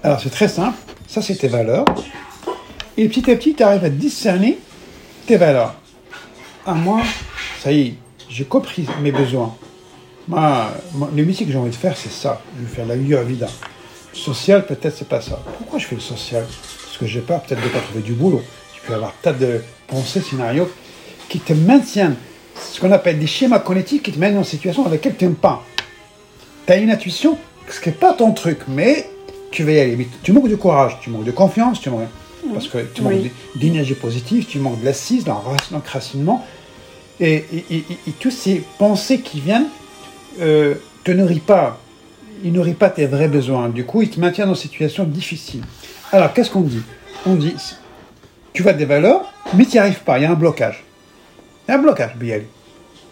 Alors 0.03 0.19
c'est 0.19 0.29
très 0.29 0.48
simple, 0.48 0.77
ça 1.07 1.22
c'est 1.22 1.36
tes 1.36 1.48
valeurs. 1.48 1.86
Et 2.98 3.10
petit 3.10 3.30
à 3.30 3.36
petit, 3.36 3.54
tu 3.54 3.64
arrives 3.64 3.84
à 3.84 3.90
discerner 3.90 4.58
tes 5.28 5.38
valeurs. 5.38 5.75
À 6.66 6.74
moi, 6.74 7.02
ça 7.62 7.72
y 7.72 7.82
est, 7.82 7.94
j'ai 8.30 8.46
compris 8.46 8.88
mes 9.02 9.12
besoins. 9.12 9.56
Moi, 10.28 10.72
le 11.16 11.25
métier 11.25 11.46
que 11.46 11.52
j'ai 11.52 11.58
envie 11.58 11.70
de 11.70 11.75
faire, 11.75 11.96
c'est 11.98 12.12
ça. 12.12 12.42
Je 12.58 12.66
vais 12.66 12.74
faire 12.74 12.86
la 12.86 12.96
vie 12.96 13.16
vida. 13.25 13.48
Social, 14.14 14.66
peut-être, 14.66 14.96
c'est 14.96 15.10
pas 15.10 15.22
ça. 15.22 15.40
Pourquoi 15.58 15.78
je 15.78 15.86
fais 15.86 15.96
le 15.96 16.02
social? 16.02 16.46
Parce 16.86 16.98
que 16.98 17.06
j'ai 17.06 17.20
peur 17.20 17.42
peut-être 17.42 17.60
de 17.60 17.68
ne 17.68 17.72
pas 17.72 17.82
trouver 17.82 18.02
du 18.02 18.14
boulot. 18.14 18.42
Tu 18.74 18.82
peux 18.88 18.94
avoir 18.94 19.14
tas 19.22 19.34
de 19.34 19.62
pensées, 19.88 20.22
scénarios 20.22 20.70
qui 21.28 21.40
te 21.40 21.54
maintiennent, 21.54 22.16
ce 22.56 22.80
qu'on 22.80 22.92
appelle 22.92 23.20
des 23.20 23.28
schémas 23.28 23.60
cognitifs 23.60 24.02
qui 24.02 24.12
te 24.14 24.20
mettent 24.20 24.34
dans 24.34 24.40
une 24.40 24.46
situation 24.46 24.84
dans 24.84 24.90
laquelle 24.90 25.16
tu 25.18 25.25
n'aimes 25.25 25.36
pas. 25.36 25.64
Tu 26.66 26.72
as 26.72 26.78
une 26.78 26.92
intuition, 26.92 27.38
ce 27.70 27.82
qui 27.82 27.90
n'est 27.90 27.96
pas 27.96 28.14
ton 28.14 28.32
truc, 28.32 28.60
mais 28.70 29.10
tu 29.52 29.64
vas 29.64 29.74
y 29.74 29.80
aller. 29.80 30.08
Tu 30.24 30.32
manques 30.32 30.50
de 30.50 30.56
courage, 30.56 30.98
tu 31.02 31.10
manques 31.10 31.25
de 31.25 31.32
confiance, 31.32 31.82
tu 31.82 31.90
manques, 31.90 32.08
parce 32.54 32.68
que 32.68 32.80
tu 32.94 33.02
manques 33.02 33.32
d'énergie 33.56 33.94
positive, 33.94 34.46
tu 34.46 34.60
manques 34.60 34.80
de 34.80 34.86
l'assise, 34.86 35.25
d'enracinement. 35.25 36.46
Et, 37.20 37.46
et, 37.72 37.78
et, 38.08 38.12
toutes 38.20 38.34
ces 38.34 38.62
pensées 38.78 39.22
qui 39.22 39.40
viennent 39.40 39.68
euh, 40.42 40.75
te 41.04 41.12
nourrissent 41.12 41.40
pas. 41.40 41.80
Ils 42.44 42.52
nourrissent 42.52 42.75
pas 42.75 42.90
tes 42.90 43.06
vrais 43.06 43.30
besoins. 43.30 43.70
Du 43.70 43.86
coup, 43.86 44.02
ils 44.02 44.10
te 44.10 44.20
maintiennent 44.20 44.48
dans 44.48 44.54
une 44.54 44.60
situation 44.60 45.06
difficile. 45.06 45.62
Alors, 46.12 46.34
qu'est-ce 46.34 46.52
qu'on 46.52 46.62
dit? 46.62 46.82
On 47.25 47.36
dit, 47.36 47.56
tu 48.54 48.64
vois 48.64 48.74
des 48.74 48.86
valeurs, 48.86 49.34
mais 49.54 49.66
tu 49.66 49.74
n'y 49.74 49.80
arrives 49.80 50.02
pas, 50.02 50.18
il 50.18 50.24
y 50.24 50.25
a 50.25 50.32
un 50.32 50.36
blocage. 50.36 50.84
Il 51.68 51.72
y 51.72 51.74
a 51.74 51.78
un 51.78 51.82
blocage, 51.82 52.16
Biel. 52.16 52.46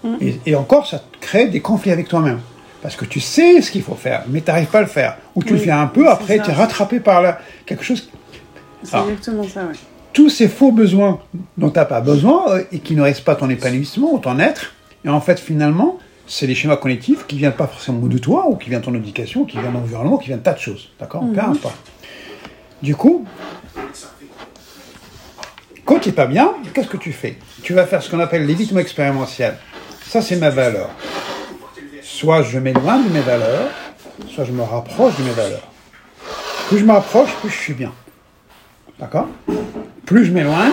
Mm. 0.03 0.15
Et, 0.45 0.55
encore, 0.55 0.87
ça 0.87 1.01
crée 1.21 1.47
des 1.47 1.61
conflits 1.61 1.91
avec 1.91 2.07
toi-même. 2.07 2.39
Parce 2.81 2.97
que 2.97 3.05
tu 3.05 3.21
sais 3.21 3.61
ce 3.61 3.71
qu'il 3.71 3.81
faut 3.81 3.95
faire, 3.95 4.23
mais 4.27 4.41
tu 4.41 4.47
n'arrives 4.47 4.67
pas 4.67 4.79
à 4.79 4.81
le 4.81 4.87
faire. 4.87 5.17
Ou 5.35 5.43
tu 5.43 5.53
le 5.53 5.59
fais 5.59 5.71
un 5.71 5.87
peu, 5.87 6.09
après 6.09 6.39
tu 6.39 6.49
es 6.49 6.53
rattrapé 6.53 6.99
par 6.99 7.21
là, 7.21 7.39
quelque 7.65 7.83
chose. 7.83 8.09
C'est 8.83 8.95
Ah. 8.95 9.05
exactement 9.09 9.43
ça, 9.47 9.61
ouais. 9.65 9.73
tous 10.13 10.29
ces 10.29 10.47
faux 10.47 10.71
besoins 10.71 11.19
dont 11.57 11.69
tu 11.69 11.79
n'as 11.79 11.85
pas 11.85 12.01
besoin 12.01 12.51
euh, 12.51 12.63
et 12.71 12.79
qui 12.79 12.95
ne 12.95 13.01
restent 13.01 13.23
pas 13.23 13.35
ton 13.35 13.49
épanouissement 13.49 14.13
ou 14.13 14.19
ton 14.19 14.37
être. 14.39 14.73
Et 15.05 15.09
en 15.09 15.19
fait, 15.21 15.39
finalement, 15.39 15.97
c'est 16.27 16.47
des 16.47 16.55
schémas 16.55 16.77
cognitifs 16.77 17.25
qui 17.27 17.37
viennent 17.37 17.51
pas 17.53 17.67
forcément 17.67 18.05
de 18.07 18.17
toi 18.17 18.45
ou 18.47 18.55
qui 18.55 18.69
viennent 18.69 18.81
de 18.81 18.85
ton 18.85 18.93
éducation, 18.95 19.41
ou 19.41 19.45
qui 19.45 19.57
viennent 19.57 19.71
de 19.71 19.77
l'environnement, 19.77 20.17
qui 20.17 20.27
viennent 20.27 20.39
de 20.39 20.43
tas 20.43 20.53
de 20.53 20.59
choses. 20.59 20.89
D'accord 20.99 21.23
Peu 21.33 21.39
importe. 21.39 21.75
Du 22.81 22.95
coup, 22.95 23.25
quand 25.85 25.99
tu 25.99 26.09
n'es 26.09 26.15
pas 26.15 26.25
bien, 26.27 26.53
qu'est-ce 26.73 26.87
que 26.87 26.97
tu 26.97 27.11
fais? 27.11 27.37
Tu 27.61 27.73
vas 27.73 27.85
faire 27.85 28.01
ce 28.01 28.09
qu'on 28.09 28.19
appelle 28.19 28.45
l'évitement 28.45 28.79
expérientiel. 28.79 29.57
Ça, 30.07 30.21
c'est 30.21 30.37
ma 30.37 30.49
valeur. 30.49 30.89
Soit 32.01 32.43
je 32.43 32.59
m'éloigne 32.59 33.03
de 33.05 33.09
mes 33.13 33.21
valeurs, 33.21 33.69
soit 34.29 34.45
je 34.45 34.51
me 34.51 34.61
rapproche 34.61 35.17
de 35.17 35.23
mes 35.23 35.31
valeurs. 35.31 35.67
Plus 36.67 36.77
je 36.79 36.85
me 36.85 36.91
rapproche, 36.93 37.33
plus 37.41 37.49
je 37.49 37.57
suis 37.57 37.73
bien. 37.73 37.91
D'accord 39.03 39.27
Plus 40.05 40.23
je 40.23 40.31
m'éloigne, 40.31 40.71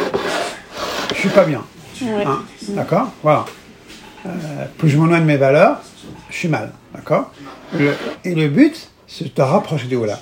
je 1.12 1.18
suis 1.18 1.28
pas 1.30 1.44
bien. 1.44 1.64
Ouais. 2.00 2.24
Hein 2.24 2.44
D'accord 2.68 3.08
Voilà. 3.24 3.44
Euh, 4.24 4.30
plus 4.78 4.88
je 4.88 4.98
m'éloigne 4.98 5.22
de 5.22 5.26
mes 5.26 5.36
valeurs, 5.36 5.80
je 6.30 6.36
suis 6.36 6.46
mal. 6.46 6.70
D'accord 6.94 7.32
Et 8.24 8.36
le 8.36 8.46
but, 8.46 8.88
c'est 9.08 9.24
de 9.24 9.30
te 9.30 9.42
rapprocher 9.42 9.88
de 9.88 9.98
là. 9.98 10.20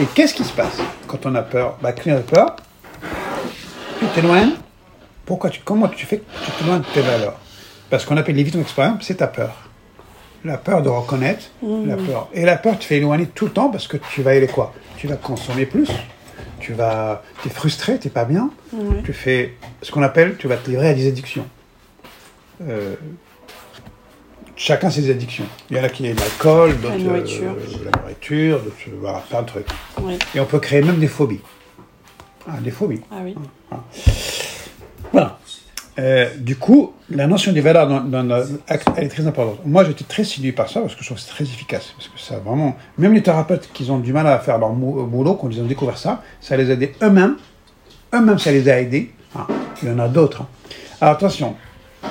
Et 0.00 0.04
qu'est-ce 0.16 0.34
qui 0.34 0.42
se 0.42 0.52
passe 0.52 0.78
quand 1.06 1.24
on 1.24 1.36
a 1.36 1.42
peur 1.42 1.78
bah, 1.80 1.92
Quand 1.92 2.10
on 2.10 2.16
a 2.16 2.20
peur, 2.22 2.56
tu 4.00 4.06
t'éloignes. 4.16 4.54
Pourquoi 5.24 5.50
tu, 5.50 5.60
comment 5.64 5.86
tu 5.86 6.06
fais 6.06 6.18
que 6.18 6.24
tu 6.44 6.50
t'éloignes 6.58 6.80
de 6.80 6.86
tes 6.86 7.02
valeurs? 7.02 7.38
Parce 7.88 8.04
qu'on 8.04 8.16
appelle 8.16 8.34
l'évitement 8.34 8.62
expérience, 8.62 8.96
c'est 9.02 9.18
ta 9.18 9.28
peur. 9.28 9.54
La 10.44 10.58
peur 10.58 10.82
de 10.82 10.88
reconnaître, 10.88 11.44
la 11.62 11.94
peur. 11.94 12.28
Et 12.34 12.44
la 12.44 12.56
peur 12.56 12.76
te 12.80 12.84
fait 12.84 12.96
éloigner 12.96 13.26
tout 13.26 13.44
le 13.44 13.52
temps 13.52 13.70
parce 13.70 13.86
que 13.86 13.96
tu 14.12 14.22
vas 14.22 14.32
aller 14.32 14.48
quoi? 14.48 14.74
Tu 14.96 15.06
vas 15.06 15.14
consommer 15.14 15.66
plus, 15.66 15.88
tu 16.62 16.72
vas, 16.72 17.22
es 17.44 17.50
frustré, 17.50 17.98
t'es 17.98 18.08
pas 18.08 18.24
bien, 18.24 18.50
Ouais. 18.72 19.02
tu 19.04 19.12
fais 19.12 19.54
ce 19.82 19.90
qu'on 19.90 20.02
appelle, 20.02 20.36
tu 20.38 20.46
vas 20.48 20.56
te 20.56 20.70
livrer 20.70 20.88
à 20.88 20.94
des 20.94 21.06
addictions. 21.08 21.44
Euh, 22.62 22.94
chacun 24.56 24.88
ses 24.90 25.10
addictions. 25.10 25.44
Il 25.70 25.76
y 25.76 25.80
en 25.80 25.84
a 25.84 25.88
qui 25.88 26.06
est 26.06 26.14
l'alcool, 26.14 26.76
d'autres 26.80 26.96
La 26.96 26.98
nourriture. 27.02 27.50
euh, 27.50 27.84
la 27.90 28.00
nourriture, 28.00 28.60
d'autres 28.60 28.76
euh, 28.88 28.96
voilà, 29.00 29.18
plein 29.28 29.42
de 29.42 29.46
trucs. 29.48 29.66
Ouais. 30.00 30.18
Et 30.34 30.40
on 30.40 30.46
peut 30.46 30.60
créer 30.60 30.82
même 30.82 30.98
des 31.00 31.08
phobies. 31.08 31.40
Ah, 32.48 32.58
des 32.60 32.70
phobies. 32.70 33.00
Ah 33.10 33.16
oui. 33.24 33.34
Voilà. 35.12 35.38
Euh, 35.98 36.26
du 36.38 36.56
coup, 36.56 36.92
la 37.10 37.26
notion 37.26 37.52
des 37.52 37.60
valeurs, 37.60 37.86
dans, 37.86 38.00
dans- 38.24 38.44
elle 38.96 39.04
est 39.04 39.08
très 39.08 39.26
importante. 39.26 39.58
Moi, 39.66 39.84
j'étais 39.84 40.04
très 40.04 40.24
séduit 40.24 40.52
par 40.52 40.70
ça 40.70 40.80
parce 40.80 40.94
que 40.94 41.00
je 41.02 41.06
trouve 41.06 41.18
que 41.18 41.22
c'est 41.22 41.30
très 41.30 41.44
efficace. 41.44 41.92
Parce 41.96 42.08
que 42.08 42.18
ça, 42.18 42.38
vraiment, 42.38 42.76
même 42.96 43.12
les 43.12 43.22
thérapeutes 43.22 43.68
qui 43.74 43.90
ont 43.90 43.98
du 43.98 44.12
mal 44.12 44.26
à 44.26 44.38
faire 44.38 44.56
leur 44.58 44.70
mou- 44.72 45.04
boulot, 45.04 45.34
quand 45.34 45.50
ils 45.50 45.60
ont 45.60 45.66
découvert 45.66 45.98
ça, 45.98 46.22
ça 46.40 46.56
les 46.56 46.70
a 46.70 46.74
aidés 46.74 46.94
eux-mêmes. 47.02 47.36
Eux-mêmes, 48.14 48.38
ça 48.38 48.50
les 48.52 48.68
a 48.70 48.80
aidés. 48.80 49.10
Ah, 49.36 49.46
il 49.82 49.88
y 49.88 49.92
en 49.92 49.98
a 49.98 50.08
d'autres. 50.08 50.42
hein. 50.42 50.46
Alors 51.00 51.14
attention, 51.14 51.56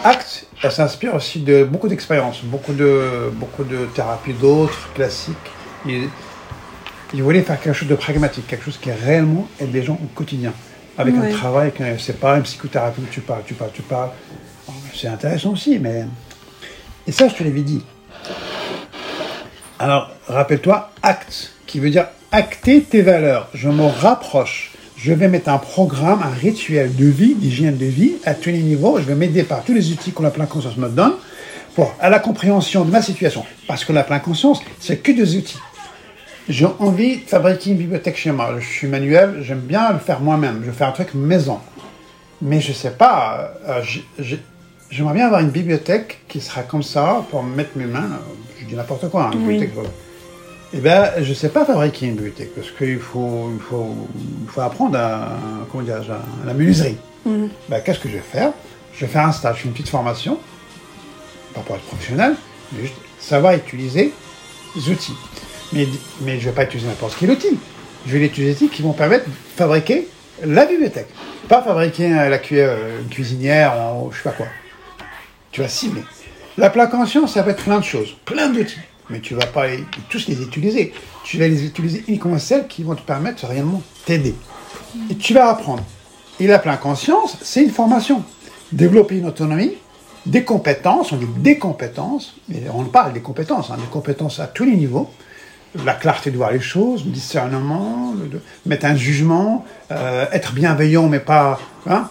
ACT, 0.04 0.48
elle 0.64 0.72
s'inspire 0.72 1.16
aussi 1.16 1.40
de 1.40 1.64
beaucoup 1.64 1.88
d'expériences, 1.88 2.42
beaucoup 2.44 2.74
de, 2.74 3.32
beaucoup 3.34 3.64
de 3.64 3.86
thérapies 3.96 4.34
d'autres, 4.34 4.90
classiques. 4.94 5.36
Ils 7.14 7.24
voulaient 7.24 7.42
faire 7.42 7.60
quelque 7.60 7.74
chose 7.74 7.88
de 7.90 7.96
pragmatique, 7.96 8.48
quelque 8.48 8.66
chose 8.66 8.78
qui 8.78 8.92
réellement 8.92 9.48
aide 9.60 9.74
les 9.74 9.84
gens 9.84 9.94
au 10.02 10.08
quotidien. 10.16 10.54
Avec 11.02 11.16
Ouais. 11.16 11.32
un 11.32 11.36
travail, 11.36 11.72
c'est 12.00 12.20
pas 12.20 12.38
une 12.38 12.44
psychothérapie 12.44 13.02
où 13.02 13.08
tu 13.12 13.22
parles, 13.22 13.42
tu 13.46 13.54
parles, 13.56 13.72
tu 13.74 13.82
parles. 13.82 14.10
Bon, 14.68 14.74
C'est 14.94 15.08
intéressant 15.08 15.52
aussi, 15.52 15.80
mais. 15.80 16.06
Et 17.08 17.12
ça, 17.12 17.28
je 17.28 17.34
te 17.36 17.44
l'avais 17.44 17.62
dit. 17.62 17.84
Alors, 19.80 20.12
rappelle-toi, 20.28 20.92
acte, 21.02 21.54
qui 21.66 21.80
veut 21.80 21.90
dire 21.90 22.06
acter 22.32 22.82
tes 22.84 23.02
valeurs. 23.02 23.50
Je 23.54 23.68
me 23.70 23.86
rapproche. 23.86 24.72
Je 24.96 25.14
vais 25.14 25.28
mettre 25.28 25.50
un 25.50 25.58
programme, 25.58 26.22
un 26.24 26.30
rituel 26.40 26.96
de 26.96 27.06
vie, 27.06 27.34
d'hygiène 27.34 27.76
de 27.78 27.88
vie, 27.88 28.14
à 28.24 28.36
tous 28.36 28.50
les 28.52 28.60
niveaux. 28.62 29.00
Je 29.00 29.04
vais 29.06 29.16
m'aider 29.16 29.42
par 29.44 29.64
tous 29.64 29.74
les 29.74 29.92
outils 29.92 30.12
que 30.12 30.22
la 30.22 30.30
pleine 30.30 30.46
conscience 30.48 30.78
me 30.78 30.88
donne 30.90 31.14
pour 31.74 31.96
à 32.00 32.10
la 32.12 32.20
compréhension 32.20 32.86
de 32.86 32.92
ma 32.92 33.02
situation. 33.02 33.44
Parce 33.68 33.84
que 33.84 33.94
la 33.94 34.04
pleine 34.04 34.22
conscience, 34.22 34.62
c'est 34.80 34.98
que 34.98 35.12
des 35.12 35.36
outils. 35.36 35.58
J'ai 36.50 36.66
envie 36.80 37.18
de 37.18 37.28
fabriquer 37.30 37.72
une 37.72 37.78
bibliothèque 37.78 38.18
chez 38.18 38.32
moi. 38.32 38.56
Je 38.60 38.66
suis 38.68 38.88
manuel, 38.88 39.42
j'aime 39.42 39.60
bien 39.60 39.92
le 39.94 40.00
faire 40.00 40.20
moi-même. 40.20 40.64
Je 40.66 40.72
fais 40.72 40.84
un 40.84 40.92
truc 40.92 41.14
maison. 41.14 41.60
Mais 42.42 42.60
je 42.60 42.74
sais 42.74 42.92
pas, 42.92 43.54
euh, 43.68 43.82
j'ai- 43.84 44.04
j'ai- 44.18 44.42
j'aimerais 44.90 45.14
bien 45.14 45.28
avoir 45.28 45.42
une 45.42 45.52
bibliothèque 45.52 46.22
qui 46.28 46.42
sera 46.42 46.64
comme 46.64 46.82
ça 46.84 47.24
pour 47.30 47.44
me 47.44 47.56
mettre 47.56 47.72
mes 47.78 47.86
mains. 47.86 48.10
Je 48.60 48.66
dis 48.66 48.76
n'importe 48.76 49.10
quoi, 49.10 49.26
hein, 49.26 49.32
une 49.34 49.48
Oui. 49.48 49.60
bibliothèque. 49.60 49.92
Eh 50.74 50.80
bien, 50.80 51.12
je 51.22 51.34
sais 51.34 51.50
pas 51.50 51.66
fabriquer 51.66 52.08
une 52.08 52.16
bibliothèque 52.16 52.56
parce 52.56 52.72
qu'il 52.72 52.98
faut, 53.00 53.52
il 53.54 53.60
faut, 53.62 53.96
il 54.44 54.50
faut 54.50 54.62
apprendre 54.62 54.98
à, 54.98 55.38
comment 55.72 55.84
dire, 55.84 55.98
à 55.98 56.46
la 56.48 56.54
menuiserie. 56.54 56.98
Mhm. 57.26 57.50
Ben, 57.70 57.82
Qu'est-ce 57.82 58.00
que 58.00 58.10
je 58.10 58.16
vais 58.16 58.20
faire? 58.22 58.52
Je 58.94 59.06
vais 59.06 59.12
faire 59.12 59.28
un 59.28 59.32
stage, 59.32 59.64
une 59.66 59.72
petite 59.74 59.90
formation, 59.90 60.40
pas 61.54 61.62
pour 61.62 61.76
être 61.76 61.84
professionnel, 61.84 62.36
mais 62.72 62.82
juste 62.84 62.96
savoir 63.20 63.54
utiliser 63.54 64.12
les 64.76 64.90
outils. 64.90 65.14
Mais, 65.74 65.88
je 66.26 66.32
ne 66.32 66.38
vais 66.40 66.52
pas 66.52 66.64
utiliser 66.64 66.88
n'importe 66.88 67.16
quel 67.20 67.32
outil. 67.32 67.58
Je 68.06 68.18
vais 68.18 68.26
utiliser 68.26 68.54
des 68.54 68.66
outils 68.66 68.76
qui 68.76 68.82
vont 68.82 68.94
permettre 68.94 69.26
de 69.26 69.32
fabriquer 69.56 70.08
la 70.44 70.66
bibliothèque. 70.66 71.08
Pas 71.48 71.62
fabriquer 71.62 72.14
euh, 72.14 72.30
la 72.30 72.40
cu- 72.40 72.58
euh, 72.60 73.02
une 73.02 73.10
cuisinière, 73.10 73.74
ou 74.02 74.12
je 74.12 74.18
sais 74.18 74.24
pas 74.24 74.32
quoi. 74.32 74.48
Tu 75.52 75.62
vas 75.62 75.68
cibler. 75.68 76.04
La 76.58 76.70
plaque 76.70 76.92
conscience, 76.92 77.34
ça 77.34 77.44
peut 77.44 77.52
être 77.52 77.64
plein 77.64 77.80
de 77.80 77.84
choses, 77.86 78.16
plein 78.26 78.50
d'outils. 78.50 78.80
Mais 79.10 79.20
tu 79.20 79.34
vas 79.36 79.46
pas 79.46 79.66
tous 80.10 80.28
les 80.28 80.42
utiliser. 80.42 80.94
Tu 81.24 81.38
vas 81.38 81.48
les 81.48 81.66
utiliser 81.66 82.04
uniquement 82.08 82.40
celles 82.40 82.68
qui 82.68 82.84
vont 82.84 82.96
te 82.96 83.02
permettre 83.02 83.46
réellement 83.46 83.82
t'aider. 84.06 84.36
Et 85.10 85.16
tu 85.16 85.34
vas 85.34 85.50
apprendre. 85.50 85.84
Et 86.40 86.48
la 86.48 86.60
pleine 86.60 86.78
conscience, 86.78 87.38
c'est 87.42 87.62
une 87.64 87.72
formation. 87.72 88.24
Développer 88.72 89.18
une 89.18 89.28
autonomie, 89.28 89.74
des 90.26 90.44
compétences, 90.44 91.12
on 91.12 91.18
dit 91.18 91.26
des 91.38 91.58
compétences, 91.58 92.36
mais 92.48 92.64
on 92.74 92.84
parle 92.86 93.14
des 93.14 93.20
compétences, 93.22 93.70
hein, 93.70 93.78
des 93.78 93.88
compétences 93.92 94.40
à 94.40 94.48
tous 94.48 94.64
les 94.64 94.76
niveaux. 94.76 95.10
La 95.86 95.94
clarté 95.94 96.32
de 96.32 96.38
voir 96.38 96.52
les 96.52 96.60
choses, 96.60 97.06
le 97.06 97.12
discernement, 97.12 98.14
le- 98.14 98.42
mettre 98.66 98.86
un 98.86 98.96
jugement, 98.96 99.66
euh, 99.92 100.26
être 100.32 100.52
bienveillant 100.54 101.08
mais 101.08 101.20
pas... 101.20 101.60
Hein 101.90 102.10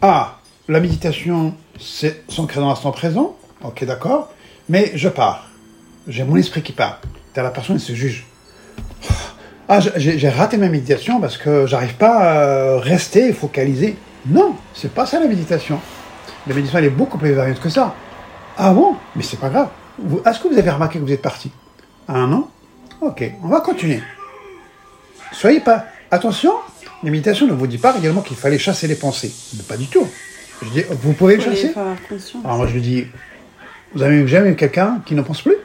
ah, 0.00 0.38
la 0.68 0.80
méditation, 0.80 1.54
c'est 1.78 2.24
s'ancrer 2.28 2.60
dans 2.60 2.68
l'instant 2.68 2.90
présent, 2.90 3.36
ok 3.62 3.84
d'accord, 3.84 4.32
mais 4.68 4.92
je 4.94 5.08
pars. 5.08 5.48
J'ai 6.08 6.24
mon 6.24 6.36
esprit 6.36 6.62
qui 6.62 6.72
part. 6.72 7.00
T'as 7.34 7.42
la 7.42 7.50
personne 7.50 7.76
qui 7.76 7.84
se 7.84 7.92
juge. 7.92 8.26
Ah, 9.68 9.78
j'ai 9.96 10.28
raté 10.28 10.56
ma 10.56 10.68
méditation 10.68 11.20
parce 11.20 11.36
que 11.36 11.66
j'arrive 11.66 11.94
pas 11.94 12.76
à 12.76 12.80
rester 12.80 13.28
et 13.28 13.32
focaliser. 13.32 13.96
Non, 14.26 14.56
c'est 14.74 14.92
pas 14.92 15.06
ça 15.06 15.20
la 15.20 15.26
méditation. 15.26 15.78
La 16.46 16.54
méditation, 16.54 16.78
elle 16.78 16.86
est 16.86 16.90
beaucoup 16.90 17.18
plus 17.18 17.32
variante 17.32 17.60
que 17.60 17.68
ça. 17.68 17.94
Ah 18.58 18.72
bon? 18.72 18.96
Mais 19.14 19.22
c'est 19.22 19.38
pas 19.38 19.48
grave. 19.48 19.68
Est-ce 20.26 20.40
que 20.40 20.48
vous 20.48 20.58
avez 20.58 20.70
remarqué 20.70 20.98
que 20.98 21.04
vous 21.04 21.12
êtes 21.12 21.22
parti? 21.22 21.52
Ah 22.08 22.26
non 22.26 22.48
Ok, 23.00 23.24
on 23.42 23.48
va 23.48 23.60
continuer. 23.60 24.00
Soyez 25.32 25.60
pas. 25.60 25.86
Attention, 26.10 26.52
la 27.02 27.10
méditation 27.10 27.46
ne 27.46 27.52
vous 27.52 27.66
dit 27.66 27.78
pas 27.78 27.96
également 27.96 28.20
qu'il 28.20 28.36
fallait 28.36 28.58
chasser 28.58 28.86
les 28.86 28.94
pensées. 28.94 29.32
Mais 29.56 29.62
Pas 29.62 29.76
du 29.76 29.86
tout. 29.86 30.06
Je 30.62 30.68
dis, 30.70 30.84
vous 31.02 31.12
pouvez 31.12 31.36
le 31.36 31.42
chasser 31.42 31.72
alors 32.44 32.56
moi 32.56 32.66
je 32.68 32.74
lui 32.74 32.80
dis, 32.80 33.06
vous 33.94 34.02
avez 34.02 34.26
jamais 34.28 34.50
eu 34.50 34.56
quelqu'un 34.56 35.02
qui 35.04 35.14
ne 35.16 35.22
pense 35.22 35.42
plus? 35.42 35.56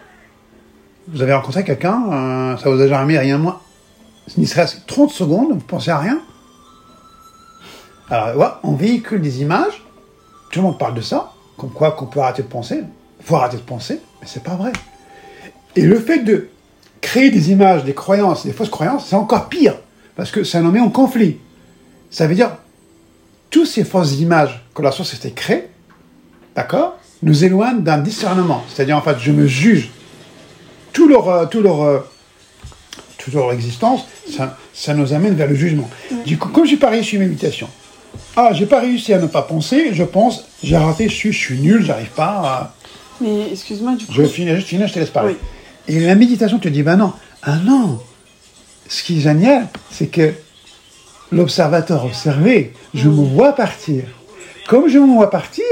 Vous 1.08 1.22
avez 1.22 1.34
rencontré 1.34 1.63
quelqu'un, 1.63 2.03
euh, 2.12 2.58
ça 2.58 2.70
vous 2.70 2.82
a 2.82 2.88
jamais 2.88 3.17
rien 3.20 3.38
moins 3.38 3.62
Ni 4.38 4.48
serait-ce 4.48 4.77
30 4.88 5.12
secondes, 5.12 5.51
vous 5.51 5.60
pensez 5.60 5.91
à 5.91 6.00
rien? 6.00 6.20
Alors 8.10 8.36
ouais, 8.38 8.48
on 8.63 8.74
véhicule 8.74 9.22
des 9.22 9.41
images, 9.41 9.84
tout 10.51 10.60
le 10.60 10.65
monde 10.65 10.79
parle 10.79 10.96
de 10.96 11.01
ça, 11.01 11.32
comme 11.58 11.72
quoi 11.72 11.91
qu'on 11.91 12.08
peut 12.08 12.20
arrêter 12.20 12.41
de 12.41 12.48
penser, 12.48 12.84
faut 13.22 13.36
arrêter 13.36 13.58
de 13.58 13.62
penser, 13.62 14.01
mais 14.22 14.27
c'est 14.27 14.44
pas 14.44 14.56
vrai. 14.56 14.72
Et 15.77 15.84
le 15.84 16.00
fait 16.00 16.19
de 16.19 16.48
créer 17.01 17.29
des 17.29 17.51
images, 17.51 17.84
des 17.84 17.93
croyances, 17.93 18.46
des 18.46 18.51
fausses 18.51 18.69
croyances, 18.69 19.07
c'est 19.07 19.15
encore 19.15 19.48
pire, 19.48 19.75
parce 20.15 20.31
que 20.31 20.43
ça 20.43 20.60
nous 20.62 20.72
met 20.72 20.79
en 20.79 20.89
conflit. 20.89 21.38
Ça 22.10 22.25
veut 22.25 22.36
dire, 22.36 22.51
toutes 23.51 23.67
ces 23.67 23.84
fausses 23.84 24.19
images 24.19 24.65
que 24.74 24.81
la 24.81 24.91
société 24.91 25.31
crée, 25.31 25.69
d'accord, 26.55 26.98
nous 27.22 27.43
éloignent 27.43 27.81
d'un 27.81 28.00
discernement. 28.00 28.63
C'est-à-dire, 28.67 28.98
en 28.98 29.01
fait, 29.01 29.17
je 29.19 29.31
me 29.31 29.46
juge. 29.46 29.91
Tout 30.93 31.07
leur, 31.07 31.29
euh, 31.29 31.46
tout 31.46 31.62
leur, 31.62 31.84
euh, 31.84 32.00
toute 33.19 33.36
leur 33.36 33.51
existence, 33.53 34.07
ça, 34.36 34.57
ça 34.74 34.96
nous 34.96 35.13
amène 35.13 35.36
vers 35.36 35.48
le 35.48 35.55
jugement. 35.55 35.89
Du 36.25 36.39
coup, 36.39 36.50
comme 36.50 36.65
j'ai 36.65 36.77
pas 36.77 36.89
réussi 36.89 37.17
une 37.17 37.22
méditation, 37.22 37.69
ah, 38.36 38.50
j'ai 38.53 38.65
pas 38.65 38.79
réussi 38.79 39.13
à 39.13 39.19
ne 39.19 39.27
pas 39.27 39.43
penser, 39.43 39.93
je 39.93 40.03
pense, 40.03 40.46
j'ai 40.63 40.77
raté, 40.77 41.07
je 41.07 41.13
suis, 41.13 41.31
je 41.31 41.39
suis 41.39 41.60
nul, 41.60 41.84
j'arrive 41.86 42.10
pas 42.10 42.41
à... 42.43 42.74
Mais 43.22 43.51
excuse-moi, 43.51 43.96
du 43.96 44.05
coup. 44.05 44.13
Je 44.13 44.22
vais 44.24 44.27
finir, 44.27 44.55
juste 44.55 44.67
finir, 44.67 44.88
je 44.88 44.93
te 44.93 45.00
laisse 45.00 45.10
parler. 45.10 45.34
Oui. 45.34 45.48
Et 45.88 46.00
la 46.00 46.15
méditation 46.15 46.60
te 46.60 46.67
dit, 46.67 46.84
ben 46.84 46.98
non, 46.98 47.13
ah 47.44 47.58
non. 47.63 48.00
Ce 48.89 49.03
qui 49.03 49.17
est 49.17 49.22
génial, 49.22 49.67
c'est 49.91 50.08
que 50.08 50.34
l'observateur 51.32 52.06
observé, 52.06 52.74
je 52.94 53.10
me 53.10 53.24
vois 53.24 53.53
partir. 53.53 54.03
Comme 54.67 54.89
je 54.89 54.98
me 55.00 55.13
vois 55.13 55.29
partir, 55.29 55.63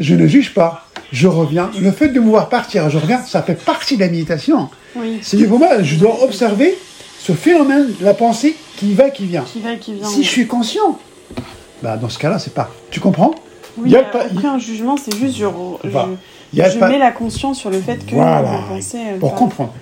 je 0.00 0.14
ne 0.14 0.26
juge 0.26 0.54
pas. 0.54 0.86
Je 1.12 1.28
reviens. 1.28 1.70
Le 1.78 1.92
fait 1.92 2.08
de 2.08 2.20
me 2.20 2.28
voir 2.30 2.48
partir, 2.48 2.88
je 2.88 2.96
reviens, 2.98 3.20
ça 3.22 3.42
fait 3.42 3.54
partie 3.62 3.96
de 3.96 4.00
la 4.00 4.08
méditation. 4.08 4.70
Oui. 4.96 5.18
C'est 5.22 5.36
du 5.36 5.46
moment, 5.46 5.66
je 5.82 5.96
dois 5.96 6.22
observer 6.22 6.76
ce 7.18 7.32
phénomène, 7.32 7.88
la 8.00 8.14
pensée 8.14 8.56
qui 8.76 8.94
va 8.94 9.08
et 9.08 9.12
qui 9.12 9.26
vient. 9.26 9.42
Qui 9.44 9.60
va 9.60 9.74
et 9.74 9.78
qui 9.78 9.94
vient. 9.94 10.08
Si 10.08 10.18
oui. 10.18 10.24
je 10.24 10.28
suis 10.28 10.46
conscient, 10.46 10.98
bah 11.82 11.96
dans 11.98 12.08
ce 12.08 12.18
cas-là, 12.18 12.38
c'est 12.38 12.54
pas. 12.54 12.70
Tu 12.90 13.00
comprends? 13.00 13.34
Oui, 13.76 13.84
il 13.86 13.92
y 13.92 13.96
a 13.96 14.02
pas- 14.02 14.24
après 14.24 14.48
un 14.48 14.58
jugement, 14.58 14.96
c'est 14.96 15.14
juste 15.16 15.36
je, 15.36 15.44
je. 15.84 15.98
Il 16.52 16.58
y 16.58 16.62
a 16.62 16.68
je 16.68 16.78
pas- 16.78 16.88
mets 16.88 16.98
la 16.98 17.10
conscience 17.12 17.58
sur 17.58 17.70
le 17.70 17.80
fait 17.80 18.04
que 18.04 18.14
Voilà. 18.14 18.60
pensée. 18.68 18.98
elle 19.12 19.18
Pour 19.18 19.34
comprendre. 19.34 19.72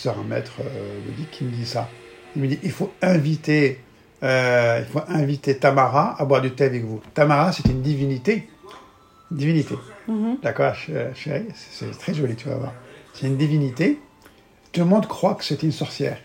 Professeur, 0.00 0.18
un 0.18 0.28
maître 0.28 0.52
euh, 0.60 0.98
bouddhique 1.06 1.30
qui 1.30 1.44
me 1.44 1.50
dit 1.50 1.66
ça? 1.66 1.88
Il 2.36 2.42
me 2.42 2.48
dit 2.48 2.58
il 2.62 2.70
faut 2.70 2.92
inviter, 3.02 3.80
euh, 4.22 4.80
il 4.80 4.90
faut 4.90 5.02
inviter 5.08 5.56
Tamara 5.56 6.20
à 6.20 6.24
boire 6.24 6.40
du 6.40 6.52
thé 6.52 6.64
avec 6.64 6.84
vous. 6.84 7.00
Tamara, 7.14 7.52
c'est 7.52 7.66
une 7.66 7.82
divinité. 7.82 8.48
Divinité. 9.30 9.74
Mhm. 10.08 10.38
D'accord, 10.42 10.74
ch- 10.74 11.14
chérie? 11.14 11.46
C'est 11.54 11.90
très 11.98 12.14
joli, 12.14 12.34
tu 12.34 12.48
vas 12.48 12.56
voir. 12.56 12.72
C'est 13.14 13.26
une 13.26 13.36
divinité. 13.36 13.98
Tout 14.72 14.80
le 14.80 14.86
monde 14.86 15.06
croit 15.06 15.34
que 15.34 15.44
c'est 15.44 15.62
une 15.62 15.72
sorcière. 15.72 16.18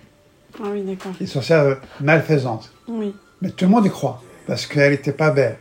Ah 0.60 0.68
oui, 0.72 0.84
d'accord. 0.84 1.12
Une 1.20 1.28
sorcière 1.28 1.62
euh, 1.62 1.76
malfaisante. 2.00 2.72
Oui. 2.88 3.14
Mais 3.42 3.50
tout 3.50 3.66
le 3.66 3.72
monde 3.72 3.86
y 3.86 3.90
croit. 3.90 4.24
Parce 4.48 4.66
qu'elle 4.68 4.92
n'était 4.92 5.12
pas 5.12 5.32
belle. 5.32 5.58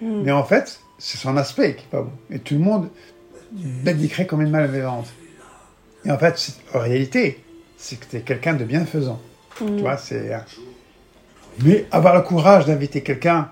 Mhm. 0.00 0.22
Mais 0.24 0.32
en 0.32 0.44
fait, 0.44 0.80
c'est 0.98 1.18
son 1.18 1.36
aspect 1.36 1.74
qui 1.74 1.84
n'est 1.84 1.90
pas 1.90 2.02
beau. 2.02 2.12
Et 2.30 2.38
tout 2.38 2.54
le 2.54 2.60
monde 2.60 2.88
l'indiquerait 3.84 4.26
comme 4.26 4.42
une 4.42 4.50
malveillante. 4.50 5.08
Et 6.04 6.10
en 6.10 6.18
fait, 6.18 6.52
en 6.74 6.78
réalité, 6.80 7.42
c'est 7.76 7.96
que 7.98 8.06
tu 8.06 8.16
es 8.16 8.20
quelqu'un 8.20 8.54
de 8.54 8.64
bienfaisant. 8.64 9.20
Tu 9.58 9.64
vois, 9.80 9.96
c'est. 9.96 10.34
euh, 10.34 10.38
Mais 11.62 11.86
avoir 11.90 12.14
le 12.14 12.22
courage 12.22 12.66
d'inviter 12.66 13.02
quelqu'un 13.02 13.50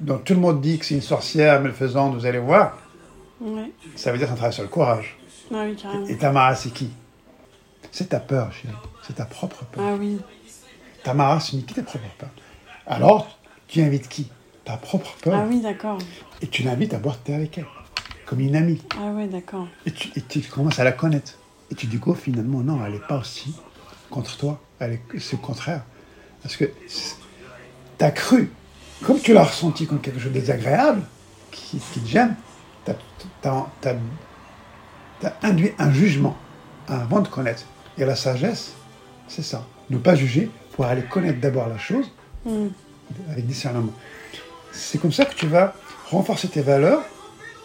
dont 0.00 0.18
tout 0.18 0.34
le 0.34 0.40
monde 0.40 0.60
dit 0.60 0.78
que 0.78 0.84
c'est 0.84 0.94
une 0.94 1.00
sorcière 1.00 1.60
malfaisante, 1.60 2.14
vous 2.14 2.26
allez 2.26 2.38
voir, 2.38 2.76
Ouais. 3.40 3.70
ça 3.96 4.12
veut 4.12 4.18
dire 4.18 4.28
ça 4.28 4.34
travaille 4.34 4.52
sur 4.52 4.62
le 4.62 4.68
courage. 4.68 5.16
Ah 5.52 5.62
oui, 5.66 5.76
carrément. 5.76 6.06
Et 6.06 6.16
Tamara, 6.16 6.54
c'est 6.54 6.70
qui? 6.70 6.90
C'est 7.92 8.08
ta 8.08 8.18
peur, 8.20 8.52
chérie. 8.52 8.74
C'est 9.06 9.14
ta 9.14 9.24
propre 9.24 9.64
peur. 9.66 9.84
Ah 9.86 9.94
oui. 9.98 10.18
Tamara, 11.04 11.38
c'est 11.40 11.58
qui 11.58 11.74
ta 11.74 11.82
propre 11.82 12.04
peur? 12.18 12.28
Alors, 12.86 13.38
tu 13.68 13.80
invites 13.82 14.08
qui? 14.08 14.28
Ta 14.64 14.76
propre 14.76 15.14
peur. 15.22 15.34
Ah 15.36 15.46
oui, 15.48 15.60
d'accord. 15.60 15.98
Et 16.42 16.48
tu 16.48 16.62
l'invites 16.62 16.92
à 16.94 16.98
boire 16.98 17.18
thé 17.18 17.34
avec 17.34 17.56
elle, 17.58 17.66
comme 18.26 18.40
une 18.40 18.56
amie. 18.56 18.82
Ah 19.00 19.10
ouais, 19.12 19.26
d'accord. 19.28 19.68
Et 19.86 19.92
tu, 19.92 20.08
et 20.16 20.20
tu 20.22 20.40
commences 20.42 20.78
à 20.80 20.84
la 20.84 20.92
connaître. 20.92 21.38
Et 21.70 21.74
tu 21.74 21.86
dis 21.86 21.98
quoi 21.98 22.14
finalement? 22.14 22.60
Non, 22.60 22.84
elle 22.84 22.92
n'est 22.94 22.98
pas 23.00 23.18
aussi 23.18 23.54
contre 24.10 24.36
toi. 24.36 24.60
C'est 24.80 25.32
le 25.32 25.38
contraire. 25.38 25.82
Parce 26.42 26.56
que 26.56 26.64
tu 27.98 28.04
as 28.04 28.10
cru, 28.10 28.50
comme 29.04 29.18
tu 29.20 29.32
l'as 29.32 29.44
ressenti 29.44 29.86
comme 29.86 30.00
quelque 30.00 30.20
chose 30.20 30.32
de 30.32 30.38
désagréable, 30.40 31.02
qui, 31.50 31.78
qui 31.78 32.00
te 32.00 32.06
gêne, 32.06 32.36
tu 32.84 32.92
as, 33.48 33.96
induit 35.42 35.72
un 35.78 35.90
jugement 35.92 36.36
avant 36.88 37.20
de 37.20 37.28
connaître. 37.28 37.64
Et 37.98 38.04
la 38.04 38.14
sagesse, 38.16 38.72
c'est 39.28 39.42
ça. 39.42 39.66
Ne 39.90 39.98
pas 39.98 40.14
juger 40.14 40.50
pour 40.72 40.84
aller 40.84 41.02
connaître 41.02 41.40
d'abord 41.40 41.68
la 41.68 41.78
chose 41.78 42.10
Mhm. 42.44 42.70
avec 43.30 43.46
discernement. 43.46 43.92
C'est 44.72 44.98
comme 44.98 45.12
ça 45.12 45.24
que 45.24 45.34
tu 45.34 45.46
vas 45.46 45.74
renforcer 46.10 46.48
tes 46.48 46.60
valeurs 46.60 47.02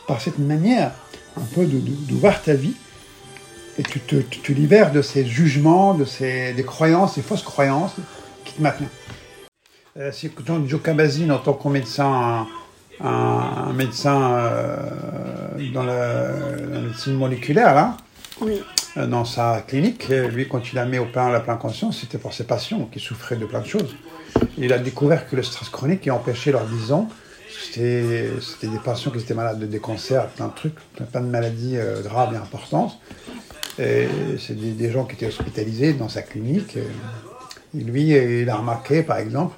par 0.08 0.22
cette 0.22 0.40
manière 0.40 0.92
un 1.38 1.42
peu 1.54 1.66
de, 1.66 1.80
de- 1.80 2.06
de 2.14 2.16
voir 2.16 2.42
ta 2.42 2.54
vie 2.54 2.74
et 3.78 3.84
tu 3.84 4.00
te, 4.00 4.16
tu 4.18 4.54
libères 4.54 4.92
de 4.92 5.02
ces 5.02 5.26
jugements, 5.26 5.94
de 5.94 6.06
ces 6.06 6.54
des 6.54 6.64
croyances, 6.64 7.16
ces 7.16 7.22
fausses 7.22 7.44
croyances 7.44 7.94
qui 8.46 8.54
te 8.54 8.62
maintiennent. 8.62 8.90
Euh, 9.98 10.12
si 10.12 10.30
quand 10.30 10.68
Joe 10.68 10.82
Cabazine, 10.82 11.32
en 11.32 11.40
tant 11.40 11.54
que 11.54 11.68
médecin, 11.68 12.48
un, 13.02 13.08
un 13.70 13.74
médecin 13.74 14.34
euh, 14.34 15.72
dans 15.74 15.84
la, 15.84 16.30
la 16.72 16.80
médecine 16.80 17.14
moléculaire, 17.16 17.74
là, 17.76 17.98
Oui. 18.40 18.62
euh, 18.98 19.08
dans 19.08 19.26
sa 19.26 19.64
clinique, 19.68 20.08
euh, 20.10 20.28
lui, 20.30 20.48
quand 20.48 20.72
il 20.72 20.80
a 20.80 20.86
mis 20.86 20.98
au 20.98 21.06
plein 21.06 21.30
la 21.30 21.40
pleine 21.42 21.58
conscience, 21.58 22.00
c'était 22.02 22.18
pour 22.18 22.34
ses 22.34 22.46
patients 22.46 22.88
qui 22.92 23.00
souffraient 23.00 23.36
de 23.36 23.46
plein 23.46 23.62
de 23.62 23.68
choses. 23.68 23.96
Il 24.58 24.72
a 24.72 24.78
découvert 24.78 25.28
que 25.30 25.36
le 25.36 25.44
stress 25.44 25.70
chronique 25.70 26.02
qui 26.02 26.12
empêchait 26.12 26.52
leur 26.54 26.66
vision, 26.66 27.10
c'était 27.66 28.30
c'était 28.40 28.68
des 28.68 28.80
patients 28.80 29.12
qui 29.12 29.20
étaient 29.20 29.34
malades 29.34 29.60
de 29.60 29.66
des 29.66 29.80
cancers, 29.80 30.28
plein 30.28 30.48
de 30.48 30.54
trucs, 30.54 30.76
plein 31.12 31.22
de 31.22 31.28
maladies 31.28 31.78
graves 32.04 32.34
et 32.34 32.38
importantes. 32.38 32.98
Et 33.80 34.08
c'est 34.38 34.56
des, 34.56 34.92
gens 34.92 35.06
qui 35.06 35.16
étaient 35.16 35.28
hospitalisés 35.28 35.94
dans 35.94 36.10
sa 36.10 36.22
clinique. 36.22 36.78
Et 37.78 37.80
lui, 37.80 38.14
euh, 38.14 38.42
il 38.42 38.50
a 38.50 38.58
remarqué, 38.58 39.02
par 39.02 39.18
exemple, 39.18 39.56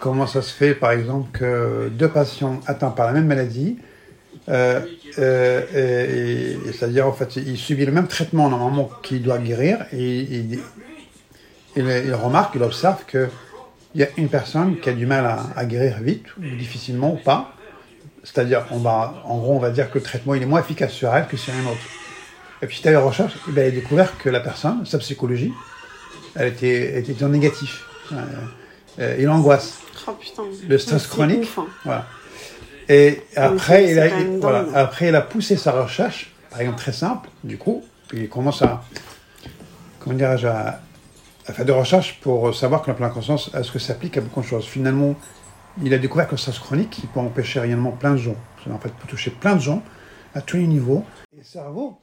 comment 0.00 0.26
ça 0.26 0.42
se 0.42 0.52
fait, 0.52 0.74
par 0.74 0.92
exemple, 0.92 1.28
que 1.38 1.90
deux 1.90 2.08
patients 2.08 2.60
atteints 2.66 2.90
par 2.90 3.06
la 3.06 3.12
même 3.12 3.26
maladie, 3.26 3.78
euh, 4.48 4.80
euh, 5.18 6.56
c'est-à-dire, 6.72 7.06
en 7.06 7.12
fait, 7.12 7.36
il 7.36 7.58
subit 7.58 7.84
le 7.84 7.92
même 7.92 8.08
traitement 8.08 8.48
normalement 8.48 8.90
qu'il 9.02 9.22
doit 9.22 9.38
guérir, 9.38 9.84
et 9.92 10.20
il, 11.76 12.14
remarque, 12.14 12.54
il 12.54 12.62
observe 12.62 13.04
que 13.06 13.28
il 13.94 14.00
y 14.00 14.04
a 14.04 14.08
une 14.16 14.30
personne 14.30 14.80
qui 14.80 14.88
a 14.88 14.94
du 14.94 15.04
mal 15.04 15.26
à, 15.54 15.64
guérir 15.66 15.98
vite, 16.00 16.24
ou 16.38 16.56
difficilement, 16.56 17.12
ou 17.12 17.18
pas. 17.18 17.54
C'est-à-dire, 18.24 18.64
en 18.72 19.38
gros, 19.38 19.52
on 19.52 19.58
va 19.58 19.70
dire 19.70 19.90
que 19.90 19.98
le 19.98 20.04
traitement 20.04 20.34
il 20.34 20.42
est 20.42 20.46
moins 20.46 20.60
efficace 20.60 20.92
sur 20.92 21.14
elle 21.14 21.26
que 21.26 21.36
sur 21.36 21.52
un 21.52 21.70
autre. 21.70 22.01
Et 22.62 22.66
puis, 22.66 22.76
suite 22.76 22.86
à 22.86 22.92
la 22.92 23.00
recherche, 23.00 23.34
il 23.48 23.58
a 23.58 23.70
découvert 23.70 24.16
que 24.18 24.28
la 24.28 24.40
personne, 24.40 24.86
sa 24.86 24.98
psychologie, 24.98 25.52
elle 26.36 26.48
était, 26.48 26.98
était 26.98 27.24
en 27.24 27.28
négatif. 27.28 27.84
Euh, 28.12 28.16
euh, 29.00 29.16
il 29.18 29.28
angoisse. 29.28 29.80
Oh. 30.06 30.16
Le 30.68 30.78
stress 30.78 31.06
chronique. 31.06 31.42
ouf, 31.42 31.58
hein. 31.58 31.66
Voilà. 31.84 32.06
Et 32.88 33.22
après, 33.36 33.90
il 33.90 33.98
a, 33.98 34.08
voilà, 34.40 34.66
après, 34.74 35.08
il 35.08 35.14
a 35.14 35.22
poussé 35.22 35.56
sa 35.56 35.72
recherche, 35.72 36.32
par 36.50 36.60
exemple 36.60 36.78
très 36.78 36.92
simple, 36.92 37.28
du 37.42 37.58
coup, 37.58 37.82
il 38.12 38.28
commence 38.28 38.60
à, 38.62 38.82
comment 39.98 40.16
dirais-je, 40.16 40.46
à, 40.46 40.80
à 41.46 41.52
faire 41.52 41.64
des 41.64 41.72
recherches 41.72 42.20
pour 42.20 42.54
savoir 42.54 42.82
que 42.82 42.88
la 42.88 42.94
pleine 42.94 43.10
conscience, 43.10 43.50
est-ce 43.54 43.70
que 43.72 43.78
ça 43.78 43.88
s'applique 43.88 44.16
à 44.16 44.20
beaucoup 44.20 44.40
de 44.40 44.46
choses. 44.46 44.66
Finalement, 44.66 45.14
il 45.82 45.94
a 45.94 45.98
découvert 45.98 46.26
que 46.26 46.32
le 46.32 46.38
stress 46.38 46.58
chronique, 46.58 46.98
il 47.02 47.08
peut 47.08 47.20
empêcher 47.20 47.60
réellement 47.60 47.92
plein 47.92 48.12
de 48.12 48.18
gens. 48.18 48.36
En 48.70 48.78
fait, 48.78 48.90
peut 48.90 49.08
toucher 49.08 49.30
plein 49.30 49.56
de 49.56 49.60
gens, 49.60 49.82
à 50.34 50.40
tous 50.40 50.56
les 50.56 50.66
niveaux. 50.66 51.04
Et 51.32 51.38
le 51.38 51.44
cerveau, 51.44 51.98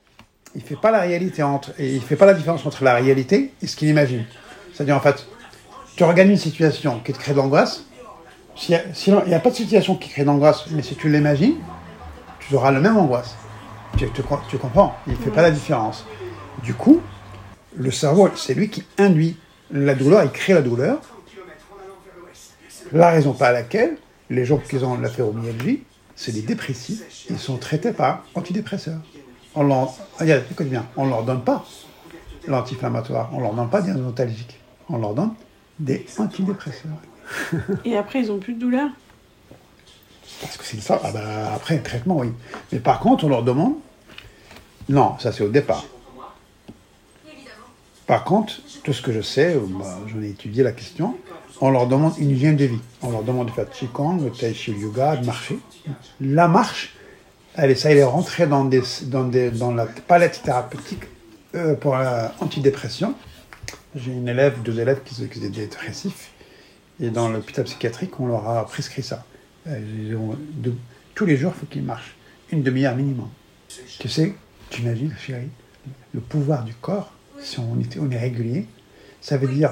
il 0.55 0.61
fait 0.61 0.75
pas 0.75 0.91
la 0.91 1.01
réalité 1.01 1.43
entre, 1.43 1.71
il 1.79 2.01
fait 2.01 2.15
pas 2.15 2.25
la 2.25 2.33
différence 2.33 2.65
entre 2.65 2.83
la 2.83 2.95
réalité 2.95 3.53
et 3.61 3.67
ce 3.67 3.75
qu'il 3.75 3.87
imagine. 3.87 4.25
C'est-à-dire, 4.73 4.95
en 4.95 4.99
fait, 4.99 5.25
tu 5.95 6.03
regardes 6.03 6.29
une 6.29 6.37
situation 6.37 6.99
qui 6.99 7.13
te 7.13 7.19
crée 7.19 7.33
de 7.33 7.37
l'angoisse, 7.37 7.85
s'il 8.55 8.79
n'y 9.27 9.33
a 9.33 9.39
pas 9.39 9.49
de 9.51 9.55
situation 9.55 9.95
qui 9.95 10.09
crée 10.09 10.23
d'angoisse, 10.23 10.65
mais 10.71 10.81
si 10.81 10.95
tu 10.95 11.09
l'imagines, 11.09 11.55
tu 12.39 12.55
auras 12.55 12.71
le 12.71 12.81
même 12.81 12.97
angoisse. 12.97 13.35
Tu, 13.97 14.07
comprends 14.57 14.95
Il 15.07 15.13
ne 15.13 15.17
fait 15.17 15.31
pas 15.31 15.41
la 15.41 15.51
différence. 15.51 16.05
Du 16.63 16.73
coup, 16.73 17.01
le 17.75 17.91
cerveau, 17.91 18.29
c'est 18.35 18.53
lui 18.53 18.69
qui 18.69 18.83
induit 18.97 19.37
la 19.71 19.93
douleur, 19.95 20.23
il 20.23 20.31
crée 20.31 20.53
la 20.53 20.61
douleur. 20.61 20.99
La 22.91 23.09
raison 23.09 23.33
par 23.33 23.51
laquelle 23.51 23.97
les 24.29 24.45
gens 24.45 24.57
qui 24.57 24.77
ont 24.77 24.99
la 24.99 25.09
fibromyalgie, 25.09 25.83
c'est 26.15 26.31
des 26.31 26.41
dépressifs, 26.41 27.03
ils 27.29 27.39
sont 27.39 27.57
traités 27.57 27.93
par 27.93 28.25
antidépresseurs. 28.35 28.99
On 29.59 29.63
leur, 29.63 29.93
regarde, 30.17 30.43
écoute 30.49 30.69
bien, 30.69 30.85
on 30.95 31.05
leur 31.05 31.23
donne 31.23 31.41
pas 31.41 31.65
l'anti-inflammatoire, 32.47 33.29
on 33.33 33.41
leur 33.41 33.53
donne 33.53 33.69
pas 33.69 33.81
des 33.81 33.91
antalgiques, 33.91 34.57
on 34.87 34.97
leur 34.97 35.13
donne 35.13 35.33
des 35.77 36.05
antidépresseurs. 36.17 36.93
Et 37.83 37.97
après, 37.97 38.21
ils 38.21 38.31
ont 38.31 38.39
plus 38.39 38.53
de 38.53 38.59
douleur? 38.61 38.87
Parce 40.39 40.55
que 40.55 40.63
c'est 40.63 40.79
ça. 40.79 41.01
Ah 41.03 41.11
bah, 41.11 41.53
après, 41.53 41.75
un 41.75 41.81
traitement, 41.81 42.19
oui. 42.19 42.31
Mais 42.71 42.79
par 42.79 43.01
contre, 43.01 43.25
on 43.25 43.27
leur 43.27 43.43
demande. 43.43 43.73
Non, 44.87 45.19
ça 45.19 45.33
c'est 45.33 45.43
au 45.43 45.49
départ. 45.49 45.83
Par 48.07 48.23
contre, 48.23 48.61
tout 48.85 48.93
ce 48.93 49.01
que 49.01 49.11
je 49.11 49.19
sais, 49.19 49.59
bah, 49.77 49.99
j'en 50.07 50.21
ai 50.21 50.29
étudié 50.29 50.63
la 50.63 50.71
question, 50.71 51.17
on 51.59 51.69
leur 51.69 51.87
demande 51.87 52.13
une 52.17 52.29
hygiène 52.29 52.55
de 52.55 52.63
vie. 52.63 52.81
On 53.01 53.11
leur 53.11 53.23
demande 53.23 53.47
de 53.47 53.51
faire 53.51 53.69
Qigong, 53.69 54.23
de 54.23 54.29
Tai 54.29 54.53
Chi, 54.53 54.71
le 54.71 54.79
yoga, 54.79 55.17
de 55.17 55.25
marcher. 55.25 55.59
La 56.21 56.47
marche, 56.47 56.93
elle, 57.61 57.77
ça, 57.77 57.91
elle 57.91 57.97
est 57.97 58.03
rentrée 58.03 58.47
dans, 58.47 58.65
des, 58.65 58.81
dans, 59.03 59.23
des, 59.25 59.51
dans 59.51 59.73
la 59.73 59.85
palette 59.85 60.41
thérapeutique 60.43 61.03
euh, 61.55 61.75
pour 61.75 61.95
l'antidépression. 61.97 63.15
J'ai 63.95 64.11
une 64.11 64.27
élève, 64.27 64.61
deux 64.61 64.79
élèves 64.79 65.01
qui, 65.03 65.15
qui 65.15 65.23
étaient 65.39 65.49
dépressifs. 65.49 66.31
Et 67.01 67.09
dans 67.09 67.29
l'hôpital 67.29 67.65
psychiatrique, 67.65 68.19
on 68.19 68.27
leur 68.27 68.47
a 68.49 68.65
prescrit 68.65 69.03
ça. 69.03 69.25
Euh, 69.67 69.79
de- 70.55 70.73
tous 71.15 71.25
les 71.25 71.37
jours, 71.37 71.53
il 71.55 71.59
faut 71.59 71.65
qu'ils 71.65 71.83
marchent. 71.83 72.15
Une 72.51 72.63
demi-heure 72.63 72.95
minimum. 72.95 73.29
Tu 73.99 74.09
sais, 74.09 74.33
tu 74.69 74.81
imagines, 74.81 75.13
chérie, 75.19 75.49
le 76.13 76.19
pouvoir 76.19 76.63
du 76.63 76.73
corps, 76.73 77.11
si 77.39 77.59
on, 77.59 77.79
est 78.11 78.17
régulier, 78.17 78.67
ça 79.21 79.37
veut 79.37 79.47
dire, 79.47 79.71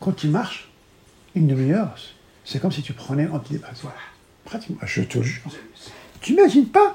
quand 0.00 0.12
tu 0.12 0.28
marches, 0.28 0.70
une 1.34 1.46
demi-heure, 1.46 1.94
c'est 2.44 2.60
comme 2.60 2.72
si 2.72 2.82
tu 2.82 2.92
prenais 2.92 3.24
un 3.24 3.32
antidépresseur. 3.32 3.92
Pratiquement, 4.44 4.78
je 4.82 5.02
te 5.02 5.20
jure. 5.22 5.42
Tu 6.20 6.32
n'imagines 6.32 6.66
pas 6.66 6.92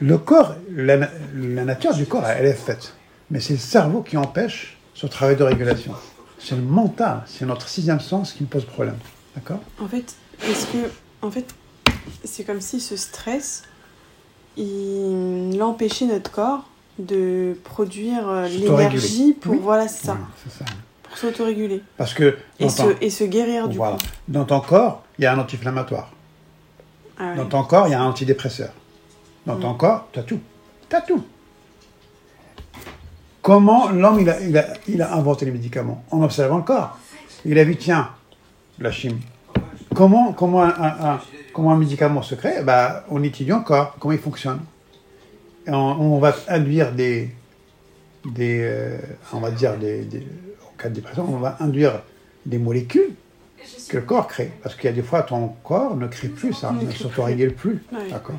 Le 0.00 0.16
corps, 0.18 0.54
la, 0.74 0.96
la 0.96 1.64
nature 1.64 1.94
du 1.94 2.06
corps, 2.06 2.26
elle 2.26 2.46
est 2.46 2.54
faite. 2.54 2.94
Mais 3.30 3.40
c'est 3.40 3.52
le 3.54 3.58
cerveau 3.58 4.02
qui 4.02 4.16
empêche 4.16 4.78
ce 4.94 5.06
travail 5.06 5.36
de 5.36 5.44
régulation. 5.44 5.92
C'est 6.38 6.56
le 6.56 6.62
mental, 6.62 7.22
c'est 7.26 7.44
notre 7.44 7.68
sixième 7.68 8.00
sens 8.00 8.32
qui 8.32 8.42
me 8.42 8.48
pose 8.48 8.64
problème. 8.64 8.96
D'accord? 9.34 9.60
En 9.80 9.86
fait, 9.86 10.14
est-ce 10.48 10.66
que. 10.66 10.90
En 11.22 11.30
fait, 11.30 11.44
c'est 12.24 12.44
comme 12.44 12.60
si 12.62 12.80
ce 12.80 12.96
stress, 12.96 13.62
il 14.56 15.60
empêchait 15.62 16.06
notre 16.06 16.30
corps 16.30 16.64
de 16.98 17.56
produire 17.64 18.28
euh, 18.28 18.48
l'énergie 18.48 19.32
pour. 19.34 19.52
Oui. 19.52 19.58
Voilà, 19.62 19.86
c'est 19.86 20.06
ça. 20.06 20.16
Pour 21.02 21.18
s'autoréguler. 21.18 21.82
Parce 21.96 22.14
que 22.14 22.36
Et, 22.58 22.68
se, 22.68 22.82
ton, 22.82 22.94
et 23.00 23.10
se 23.10 23.24
guérir 23.24 23.68
du 23.68 23.76
voilà. 23.76 23.96
coup. 23.96 24.02
dans 24.28 24.44
ton 24.44 24.60
corps, 24.60 25.02
il 25.18 25.24
y 25.24 25.26
a 25.26 25.32
un 25.32 25.38
anti-inflammatoire. 25.38 26.10
Ah. 27.18 27.34
Dans 27.34 27.46
ton 27.46 27.64
corps, 27.64 27.86
il 27.88 27.90
y 27.90 27.94
a 27.94 28.00
un 28.00 28.06
antidépresseur. 28.06 28.70
Dans 29.46 29.56
ton 29.58 29.74
corps, 29.74 30.08
tu 30.12 30.18
as 30.18 30.22
tout. 30.22 30.40
Tu 30.88 30.96
as 30.96 31.00
tout. 31.00 31.24
Comment 33.42 33.88
l'homme, 33.90 34.20
il 34.20 34.28
a, 34.28 34.40
il, 34.40 34.56
a, 34.58 34.66
il 34.86 35.00
a 35.02 35.14
inventé 35.14 35.46
les 35.46 35.50
médicaments 35.52 36.04
En 36.10 36.22
observant 36.22 36.58
le 36.58 36.62
corps. 36.62 36.98
Il 37.46 37.58
a 37.58 37.64
vu, 37.64 37.76
tiens, 37.76 38.10
la 38.78 38.90
chimie. 38.92 39.22
Comment, 39.94 40.32
comment, 40.32 40.62
un, 40.62 40.68
un- 40.68 41.10
un- 41.14 41.20
comment 41.54 41.72
un 41.72 41.76
médicament 41.78 42.22
se 42.22 42.34
crée? 42.34 42.62
Bah, 42.62 43.04
En 43.10 43.22
étudiant 43.22 43.58
le 43.58 43.64
corps, 43.64 43.96
comment 43.98 44.12
il 44.12 44.18
fonctionne. 44.20 44.60
Et 45.66 45.70
on, 45.70 46.14
on 46.14 46.18
va 46.18 46.34
induire 46.48 46.92
des, 46.92 47.30
des 48.26 48.60
euh, 48.62 48.98
on 49.32 49.40
va 49.40 49.50
dire, 49.50 49.76
des, 49.78 50.04
des- 50.04 50.26
en 50.62 50.76
cas 50.76 50.90
de 50.90 50.94
dépression, 50.94 51.24
on 51.28 51.38
va 51.38 51.56
induire 51.60 52.02
des 52.44 52.58
molécules 52.58 53.14
que 53.88 53.96
le 53.96 54.02
corps 54.02 54.28
crée. 54.28 54.52
Parce 54.62 54.74
qu'il 54.74 54.84
y 54.84 54.88
a 54.88 54.92
des 54.92 55.02
fois, 55.02 55.22
ton 55.22 55.48
corps 55.64 55.96
ne 55.96 56.06
crée 56.08 56.28
plus 56.28 56.52
ça, 56.52 56.72
Ne 56.72 56.90
s'autorégule 56.90 57.54
plus. 57.54 57.82
Ouais. 57.92 58.10
D'accord. 58.10 58.36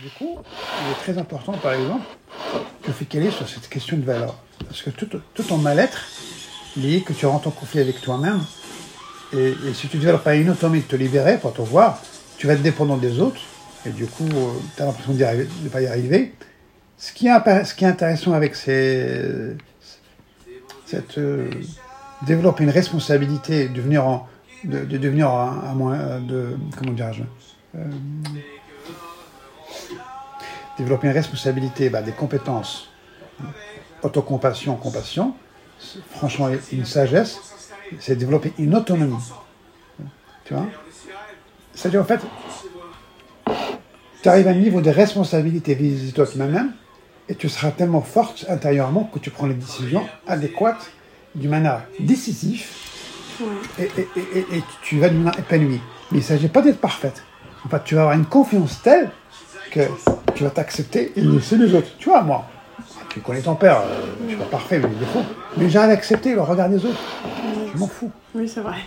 Du 0.00 0.08
coup, 0.18 0.38
il 0.38 0.92
est 0.92 0.94
très 1.02 1.18
important, 1.18 1.52
par 1.52 1.74
exemple, 1.74 2.04
tu 2.96 3.04
caler 3.04 3.30
sur 3.30 3.48
cette 3.48 3.68
question 3.68 3.96
de 3.96 4.04
valeur. 4.04 4.36
Parce 4.66 4.82
que 4.82 4.90
tout, 4.90 5.06
ton 5.42 5.58
mal-être, 5.58 6.06
lié 6.76 7.02
que 7.02 7.12
tu 7.12 7.26
rentres 7.26 7.48
en 7.48 7.50
conflit 7.50 7.80
avec 7.80 8.00
toi-même, 8.00 8.40
et, 9.34 9.54
si 9.74 9.88
tu 9.88 9.96
ne 9.96 10.02
développes 10.02 10.24
pas 10.24 10.34
une 10.34 10.50
autonomie 10.50 10.80
de 10.80 10.86
te 10.86 10.96
libérer 10.96 11.38
pour 11.38 11.52
te 11.52 11.62
voir, 11.62 12.00
tu 12.38 12.46
vas 12.46 12.54
être 12.54 12.62
dépendant 12.62 12.96
des 12.96 13.20
autres, 13.20 13.40
et 13.86 13.90
du 13.90 14.06
coup, 14.06 14.28
tu 14.76 14.82
as 14.82 14.86
l'impression 14.86 15.12
de 15.12 15.24
ne 15.64 15.68
pas 15.68 15.82
y 15.82 15.86
arriver. 15.86 16.34
Ce 16.96 17.12
qui 17.12 17.26
est, 17.26 17.84
intéressant 17.84 18.32
avec 18.32 18.54
ces, 18.54 19.56
cette 20.86 21.18
euh, 21.18 21.50
développer 22.26 22.64
une 22.64 22.70
responsabilité, 22.70 23.68
devenir 23.68 24.06
en, 24.06 24.28
de, 24.64 24.84
de 24.84 24.98
devenir 24.98 25.28
un, 25.28 25.74
moins 25.74 26.20
de 26.20 26.56
comment 26.76 26.92
dirais-je, 26.92 27.22
euh, 27.76 27.84
développer 30.78 31.06
une 31.08 31.12
responsabilité, 31.12 31.90
bah, 31.90 32.02
des 32.02 32.12
compétences, 32.12 32.88
autocompassion, 34.02 34.76
compassion, 34.76 35.34
franchement 36.10 36.48
une 36.72 36.84
sagesse, 36.84 37.38
c'est 38.00 38.16
développer 38.16 38.52
une 38.58 38.74
autonomie. 38.74 39.16
Tu 40.44 40.54
vois? 40.54 40.66
C'est-à-dire, 41.74 42.00
en 42.00 42.04
fait, 42.04 42.20
tu 44.22 44.28
arrives 44.28 44.46
à 44.48 44.50
un 44.50 44.54
niveau 44.54 44.80
de 44.80 44.90
responsabilité 44.90 45.74
vis-à-vis 45.74 46.12
de 46.12 46.24
toi-même, 46.24 46.72
et 47.28 47.34
tu 47.34 47.48
seras 47.48 47.70
tellement 47.70 48.02
forte 48.02 48.44
intérieurement 48.48 49.04
que 49.12 49.18
tu 49.18 49.30
prends 49.30 49.46
les 49.46 49.54
décisions 49.54 50.06
adéquates, 50.26 50.90
d'une 51.34 51.50
manière 51.50 51.82
et- 54.38 54.56
et 54.56 54.62
tu 54.82 54.98
vas 54.98 55.08
devenir 55.08 55.32
épanoui. 55.38 55.80
Mais 56.10 56.18
il 56.18 56.20
ne 56.20 56.22
s'agit 56.26 56.48
pas 56.48 56.60
d'être 56.62 56.80
parfaite. 56.80 57.22
En 57.64 57.68
fait, 57.68 57.82
tu 57.84 57.94
vas 57.94 58.02
avoir 58.02 58.16
une 58.16 58.26
confiance 58.26 58.82
telle 58.82 59.10
que 59.70 59.80
tu 60.34 60.44
vas 60.44 60.50
t'accepter 60.50 61.12
et 61.16 61.20
laisser 61.20 61.56
les 61.56 61.74
autres. 61.74 61.88
Tu 61.98 62.08
vois, 62.08 62.22
moi, 62.22 62.44
tu 63.08 63.20
connais 63.20 63.40
ton 63.40 63.54
père, 63.54 63.80
euh, 63.80 64.00
je 64.24 64.28
suis 64.28 64.36
pas 64.36 64.44
parfait, 64.44 64.78
mais 64.78 64.88
il 64.88 64.96
est 64.96 65.00
défauts. 65.00 65.24
Mais 65.56 65.70
j'arrive 65.70 65.90
à 65.90 65.94
accepter 65.94 66.34
le 66.34 66.42
regard 66.42 66.68
des 66.68 66.84
autres. 66.84 67.00
Je 67.72 67.78
m'en 67.78 67.86
fous. 67.86 68.10
Oui, 68.34 68.48
c'est 68.48 68.60
vrai. 68.60 68.78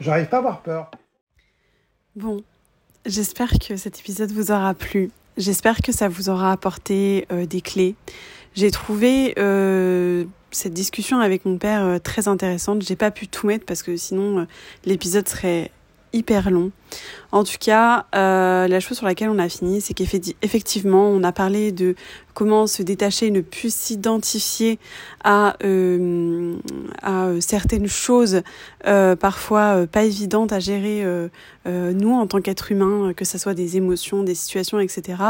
J'arrive 0.00 0.26
pas 0.26 0.36
à 0.36 0.40
avoir 0.40 0.60
peur. 0.60 0.90
Bon, 2.16 2.42
j'espère 3.06 3.50
que 3.58 3.76
cet 3.76 4.00
épisode 4.00 4.32
vous 4.32 4.50
aura 4.50 4.74
plu. 4.74 5.10
J'espère 5.36 5.80
que 5.82 5.92
ça 5.92 6.08
vous 6.08 6.28
aura 6.28 6.52
apporté 6.52 7.26
euh, 7.30 7.46
des 7.46 7.60
clés. 7.60 7.94
J'ai 8.54 8.70
trouvé 8.70 9.34
euh, 9.38 10.24
cette 10.50 10.74
discussion 10.74 11.20
avec 11.20 11.44
mon 11.44 11.56
père 11.58 11.84
euh, 11.84 11.98
très 11.98 12.28
intéressante. 12.28 12.82
J'ai 12.82 12.96
pas 12.96 13.10
pu 13.10 13.28
tout 13.28 13.46
mettre 13.46 13.64
parce 13.64 13.82
que 13.82 13.96
sinon 13.96 14.40
euh, 14.40 14.44
l'épisode 14.84 15.28
serait 15.28 15.70
hyper 16.12 16.50
long. 16.50 16.70
En 17.32 17.44
tout 17.44 17.56
cas, 17.60 18.06
euh, 18.14 18.66
la 18.66 18.80
chose 18.80 18.96
sur 18.96 19.06
laquelle 19.06 19.28
on 19.28 19.38
a 19.38 19.48
fini, 19.48 19.80
c'est 19.80 19.94
qu'effectivement, 19.94 21.08
on 21.08 21.22
a 21.22 21.30
parlé 21.30 21.70
de 21.70 21.94
comment 22.34 22.66
se 22.66 22.82
détacher, 22.82 23.30
ne 23.30 23.40
plus 23.40 23.72
s'identifier 23.72 24.78
à, 25.22 25.56
euh, 25.62 26.56
à 27.02 27.26
euh, 27.26 27.40
certaines 27.40 27.86
choses 27.86 28.42
euh, 28.86 29.14
parfois 29.14 29.76
euh, 29.76 29.86
pas 29.86 30.04
évidentes 30.04 30.52
à 30.52 30.58
gérer 30.58 31.04
euh, 31.04 31.28
nous 31.64 32.12
en 32.12 32.26
tant 32.26 32.40
qu'êtres 32.40 32.72
humains, 32.72 33.12
que 33.14 33.24
ce 33.24 33.38
soit 33.38 33.54
des 33.54 33.76
émotions, 33.76 34.24
des 34.24 34.34
situations, 34.34 34.80
etc. 34.80 35.22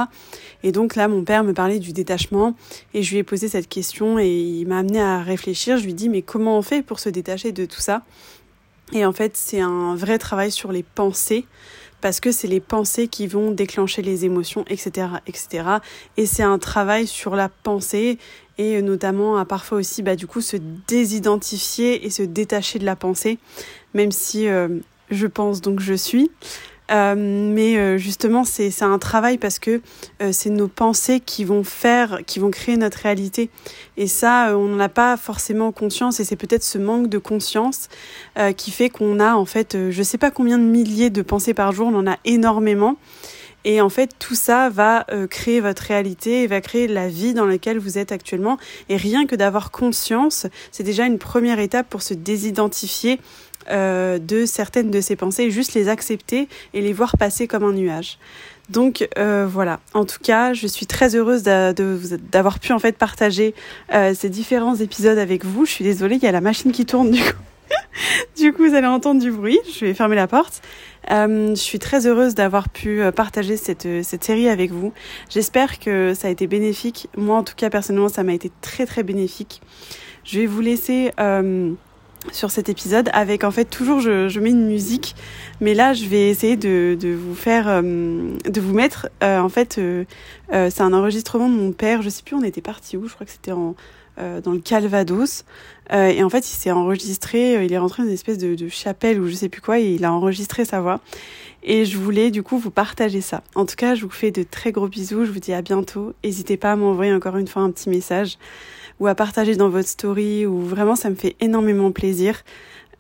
Et 0.62 0.72
donc 0.72 0.96
là, 0.96 1.08
mon 1.08 1.24
père 1.24 1.44
me 1.44 1.52
parlait 1.52 1.78
du 1.78 1.92
détachement 1.92 2.54
et 2.94 3.02
je 3.02 3.10
lui 3.10 3.18
ai 3.18 3.24
posé 3.24 3.48
cette 3.48 3.68
question 3.68 4.18
et 4.18 4.30
il 4.30 4.66
m'a 4.66 4.78
amené 4.78 5.00
à 5.00 5.22
réfléchir. 5.22 5.76
Je 5.76 5.84
lui 5.84 5.90
ai 5.90 5.94
dit 5.94 6.08
mais 6.08 6.22
comment 6.22 6.56
on 6.56 6.62
fait 6.62 6.82
pour 6.82 7.00
se 7.00 7.10
détacher 7.10 7.52
de 7.52 7.66
tout 7.66 7.80
ça? 7.80 8.02
Et 8.92 9.04
en 9.04 9.12
fait, 9.12 9.36
c'est 9.36 9.60
un 9.60 9.94
vrai 9.94 10.18
travail 10.18 10.50
sur 10.50 10.72
les 10.72 10.82
pensées 10.82 11.46
parce 12.00 12.20
que 12.20 12.32
c'est 12.32 12.48
les 12.48 12.60
pensées 12.60 13.08
qui 13.08 13.26
vont 13.26 13.50
déclencher 13.50 14.02
les 14.02 14.24
émotions, 14.24 14.64
etc., 14.68 15.08
etc. 15.26 15.64
Et 16.16 16.26
c'est 16.26 16.42
un 16.42 16.58
travail 16.58 17.06
sur 17.06 17.36
la 17.36 17.48
pensée 17.48 18.18
et 18.58 18.82
notamment 18.82 19.36
à 19.36 19.44
parfois 19.44 19.78
aussi, 19.78 20.02
bah, 20.02 20.16
du 20.16 20.26
coup, 20.26 20.40
se 20.40 20.56
désidentifier 20.86 22.04
et 22.04 22.10
se 22.10 22.22
détacher 22.22 22.78
de 22.78 22.84
la 22.84 22.96
pensée, 22.96 23.38
même 23.94 24.12
si 24.12 24.48
euh, 24.48 24.68
je 25.10 25.26
pense 25.26 25.60
donc 25.60 25.80
je 25.80 25.94
suis. 25.94 26.30
Euh, 26.90 27.14
mais 27.16 27.76
euh, 27.76 27.98
justement, 27.98 28.44
c'est 28.44 28.82
un 28.82 28.98
travail 28.98 29.38
parce 29.38 29.58
que 29.58 29.80
euh, 30.22 30.30
c'est 30.32 30.50
nos 30.50 30.68
pensées 30.68 31.20
qui 31.20 31.44
vont 31.44 31.62
faire, 31.62 32.20
qui 32.26 32.38
vont 32.38 32.50
créer 32.50 32.76
notre 32.76 32.98
réalité. 32.98 33.50
Et 33.96 34.06
ça, 34.06 34.48
euh, 34.48 34.54
on 34.54 34.68
n'en 34.68 34.80
a 34.80 34.88
pas 34.88 35.16
forcément 35.16 35.72
conscience. 35.72 36.20
Et 36.20 36.24
c'est 36.24 36.36
peut-être 36.36 36.64
ce 36.64 36.78
manque 36.78 37.08
de 37.08 37.18
conscience 37.18 37.88
euh, 38.38 38.52
qui 38.52 38.70
fait 38.70 38.90
qu'on 38.90 39.20
a 39.20 39.34
en 39.34 39.44
fait, 39.44 39.76
je 39.90 40.02
sais 40.02 40.18
pas 40.18 40.30
combien 40.30 40.58
de 40.58 40.64
milliers 40.64 41.10
de 41.10 41.22
pensées 41.22 41.54
par 41.54 41.72
jour. 41.72 41.88
On 41.88 41.94
en 41.94 42.06
a 42.06 42.16
énormément. 42.24 42.96
Et 43.64 43.82
en 43.82 43.90
fait, 43.90 44.12
tout 44.18 44.34
ça 44.34 44.70
va 44.70 45.04
créer 45.28 45.60
votre 45.60 45.82
réalité 45.82 46.44
et 46.44 46.46
va 46.46 46.62
créer 46.62 46.88
la 46.88 47.08
vie 47.08 47.34
dans 47.34 47.44
laquelle 47.44 47.78
vous 47.78 47.98
êtes 47.98 48.10
actuellement. 48.10 48.56
Et 48.88 48.96
rien 48.96 49.26
que 49.26 49.36
d'avoir 49.36 49.70
conscience, 49.70 50.46
c'est 50.72 50.82
déjà 50.82 51.04
une 51.04 51.18
première 51.18 51.58
étape 51.58 51.86
pour 51.90 52.00
se 52.00 52.14
désidentifier 52.14 53.20
euh, 53.70 54.18
de 54.18 54.46
certaines 54.46 54.90
de 54.90 55.00
ces 55.00 55.16
pensées, 55.16 55.50
juste 55.50 55.74
les 55.74 55.88
accepter 55.88 56.48
et 56.74 56.80
les 56.80 56.92
voir 56.92 57.16
passer 57.18 57.46
comme 57.46 57.64
un 57.64 57.72
nuage. 57.72 58.18
Donc 58.68 59.08
euh, 59.18 59.46
voilà. 59.50 59.80
En 59.94 60.04
tout 60.04 60.20
cas, 60.22 60.52
je 60.52 60.66
suis 60.66 60.86
très 60.86 61.16
heureuse 61.16 61.42
d'avoir 61.42 62.58
pu 62.60 62.72
en 62.72 62.78
fait 62.78 62.96
partager 62.96 63.54
euh, 63.92 64.14
ces 64.14 64.28
différents 64.28 64.76
épisodes 64.76 65.18
avec 65.18 65.44
vous. 65.44 65.66
Je 65.66 65.72
suis 65.72 65.84
désolée, 65.84 66.16
il 66.16 66.22
y 66.22 66.28
a 66.28 66.32
la 66.32 66.40
machine 66.40 66.72
qui 66.72 66.86
tourne 66.86 67.10
du 67.10 67.20
coup. 67.20 67.38
du 68.36 68.52
coup, 68.52 68.68
vous 68.68 68.74
allez 68.74 68.86
entendre 68.86 69.20
du 69.20 69.30
bruit. 69.30 69.58
Je 69.72 69.86
vais 69.86 69.94
fermer 69.94 70.16
la 70.16 70.26
porte. 70.26 70.62
Euh, 71.10 71.50
je 71.50 71.60
suis 71.60 71.78
très 71.78 72.06
heureuse 72.06 72.34
d'avoir 72.34 72.68
pu 72.68 73.02
euh, 73.02 73.10
partager 73.10 73.56
cette, 73.56 73.86
euh, 73.86 74.02
cette 74.02 74.24
série 74.24 74.48
avec 74.48 74.70
vous. 74.70 74.92
J'espère 75.28 75.78
que 75.78 76.14
ça 76.14 76.28
a 76.28 76.30
été 76.30 76.46
bénéfique. 76.46 77.08
Moi, 77.16 77.36
en 77.36 77.42
tout 77.42 77.54
cas, 77.56 77.70
personnellement, 77.70 78.08
ça 78.08 78.22
m'a 78.22 78.34
été 78.34 78.50
très 78.60 78.86
très 78.86 79.02
bénéfique. 79.02 79.60
Je 80.24 80.40
vais 80.40 80.46
vous 80.46 80.60
laisser 80.60 81.12
euh, 81.18 81.72
sur 82.32 82.50
cet 82.50 82.68
épisode 82.68 83.08
avec 83.12 83.44
en 83.44 83.50
fait 83.50 83.64
toujours 83.64 84.00
je, 84.00 84.28
je 84.28 84.40
mets 84.40 84.50
une 84.50 84.66
musique, 84.66 85.14
mais 85.60 85.74
là 85.74 85.94
je 85.94 86.04
vais 86.06 86.28
essayer 86.28 86.56
de, 86.56 86.96
de 87.00 87.08
vous 87.14 87.34
faire, 87.34 87.66
euh, 87.68 87.82
de 87.82 88.60
vous 88.60 88.74
mettre 88.74 89.08
euh, 89.22 89.40
en 89.40 89.48
fait, 89.48 89.78
euh, 89.78 90.04
euh, 90.52 90.68
c'est 90.70 90.82
un 90.82 90.92
enregistrement 90.92 91.48
de 91.48 91.54
mon 91.54 91.72
père. 91.72 92.02
Je 92.02 92.08
sais 92.08 92.22
plus 92.22 92.36
on 92.36 92.44
était 92.44 92.60
parti 92.60 92.96
où. 92.96 93.08
Je 93.08 93.14
crois 93.14 93.26
que 93.26 93.32
c'était 93.32 93.52
en 93.52 93.74
euh, 94.18 94.40
dans 94.40 94.52
le 94.52 94.60
Calvados. 94.60 95.44
Et 95.92 96.22
en 96.22 96.30
fait, 96.30 96.48
il 96.48 96.54
s'est 96.54 96.70
enregistré, 96.70 97.64
il 97.64 97.72
est 97.72 97.78
rentré 97.78 98.04
dans 98.04 98.08
une 98.08 98.14
espèce 98.14 98.38
de, 98.38 98.54
de 98.54 98.68
chapelle 98.68 99.20
ou 99.20 99.26
je 99.26 99.34
sais 99.34 99.48
plus 99.48 99.60
quoi, 99.60 99.80
et 99.80 99.94
il 99.94 100.04
a 100.04 100.12
enregistré 100.12 100.64
sa 100.64 100.80
voix. 100.80 101.00
Et 101.64 101.84
je 101.84 101.98
voulais 101.98 102.30
du 102.30 102.44
coup 102.44 102.58
vous 102.58 102.70
partager 102.70 103.20
ça. 103.20 103.42
En 103.56 103.66
tout 103.66 103.74
cas, 103.74 103.96
je 103.96 104.04
vous 104.04 104.10
fais 104.10 104.30
de 104.30 104.44
très 104.44 104.70
gros 104.70 104.86
bisous, 104.86 105.24
je 105.24 105.32
vous 105.32 105.40
dis 105.40 105.52
à 105.52 105.62
bientôt. 105.62 106.12
N'hésitez 106.22 106.56
pas 106.56 106.70
à 106.72 106.76
m'envoyer 106.76 107.12
encore 107.12 107.38
une 107.38 107.48
fois 107.48 107.62
un 107.62 107.72
petit 107.72 107.90
message 107.90 108.38
ou 109.00 109.06
à 109.06 109.14
partager 109.14 109.56
dans 109.56 109.68
votre 109.68 109.88
story 109.88 110.46
ou 110.46 110.60
vraiment 110.60 110.94
ça 110.94 111.10
me 111.10 111.16
fait 111.16 111.34
énormément 111.40 111.90
plaisir. 111.90 112.42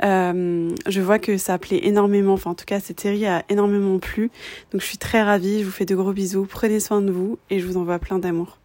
Euh, 0.02 0.70
je 0.88 1.00
vois 1.00 1.18
que 1.18 1.36
ça 1.36 1.58
plaît 1.58 1.80
énormément, 1.82 2.32
enfin 2.32 2.50
en 2.50 2.54
tout 2.54 2.64
cas 2.64 2.80
cette 2.80 3.00
série 3.00 3.26
a 3.26 3.44
énormément 3.50 3.98
plu. 3.98 4.30
Donc 4.72 4.80
je 4.80 4.86
suis 4.86 4.98
très 4.98 5.22
ravie, 5.22 5.60
je 5.60 5.64
vous 5.66 5.70
fais 5.70 5.84
de 5.84 5.94
gros 5.94 6.12
bisous, 6.12 6.46
prenez 6.48 6.80
soin 6.80 7.02
de 7.02 7.12
vous 7.12 7.38
et 7.50 7.60
je 7.60 7.66
vous 7.66 7.76
envoie 7.76 7.98
plein 7.98 8.18
d'amour. 8.18 8.58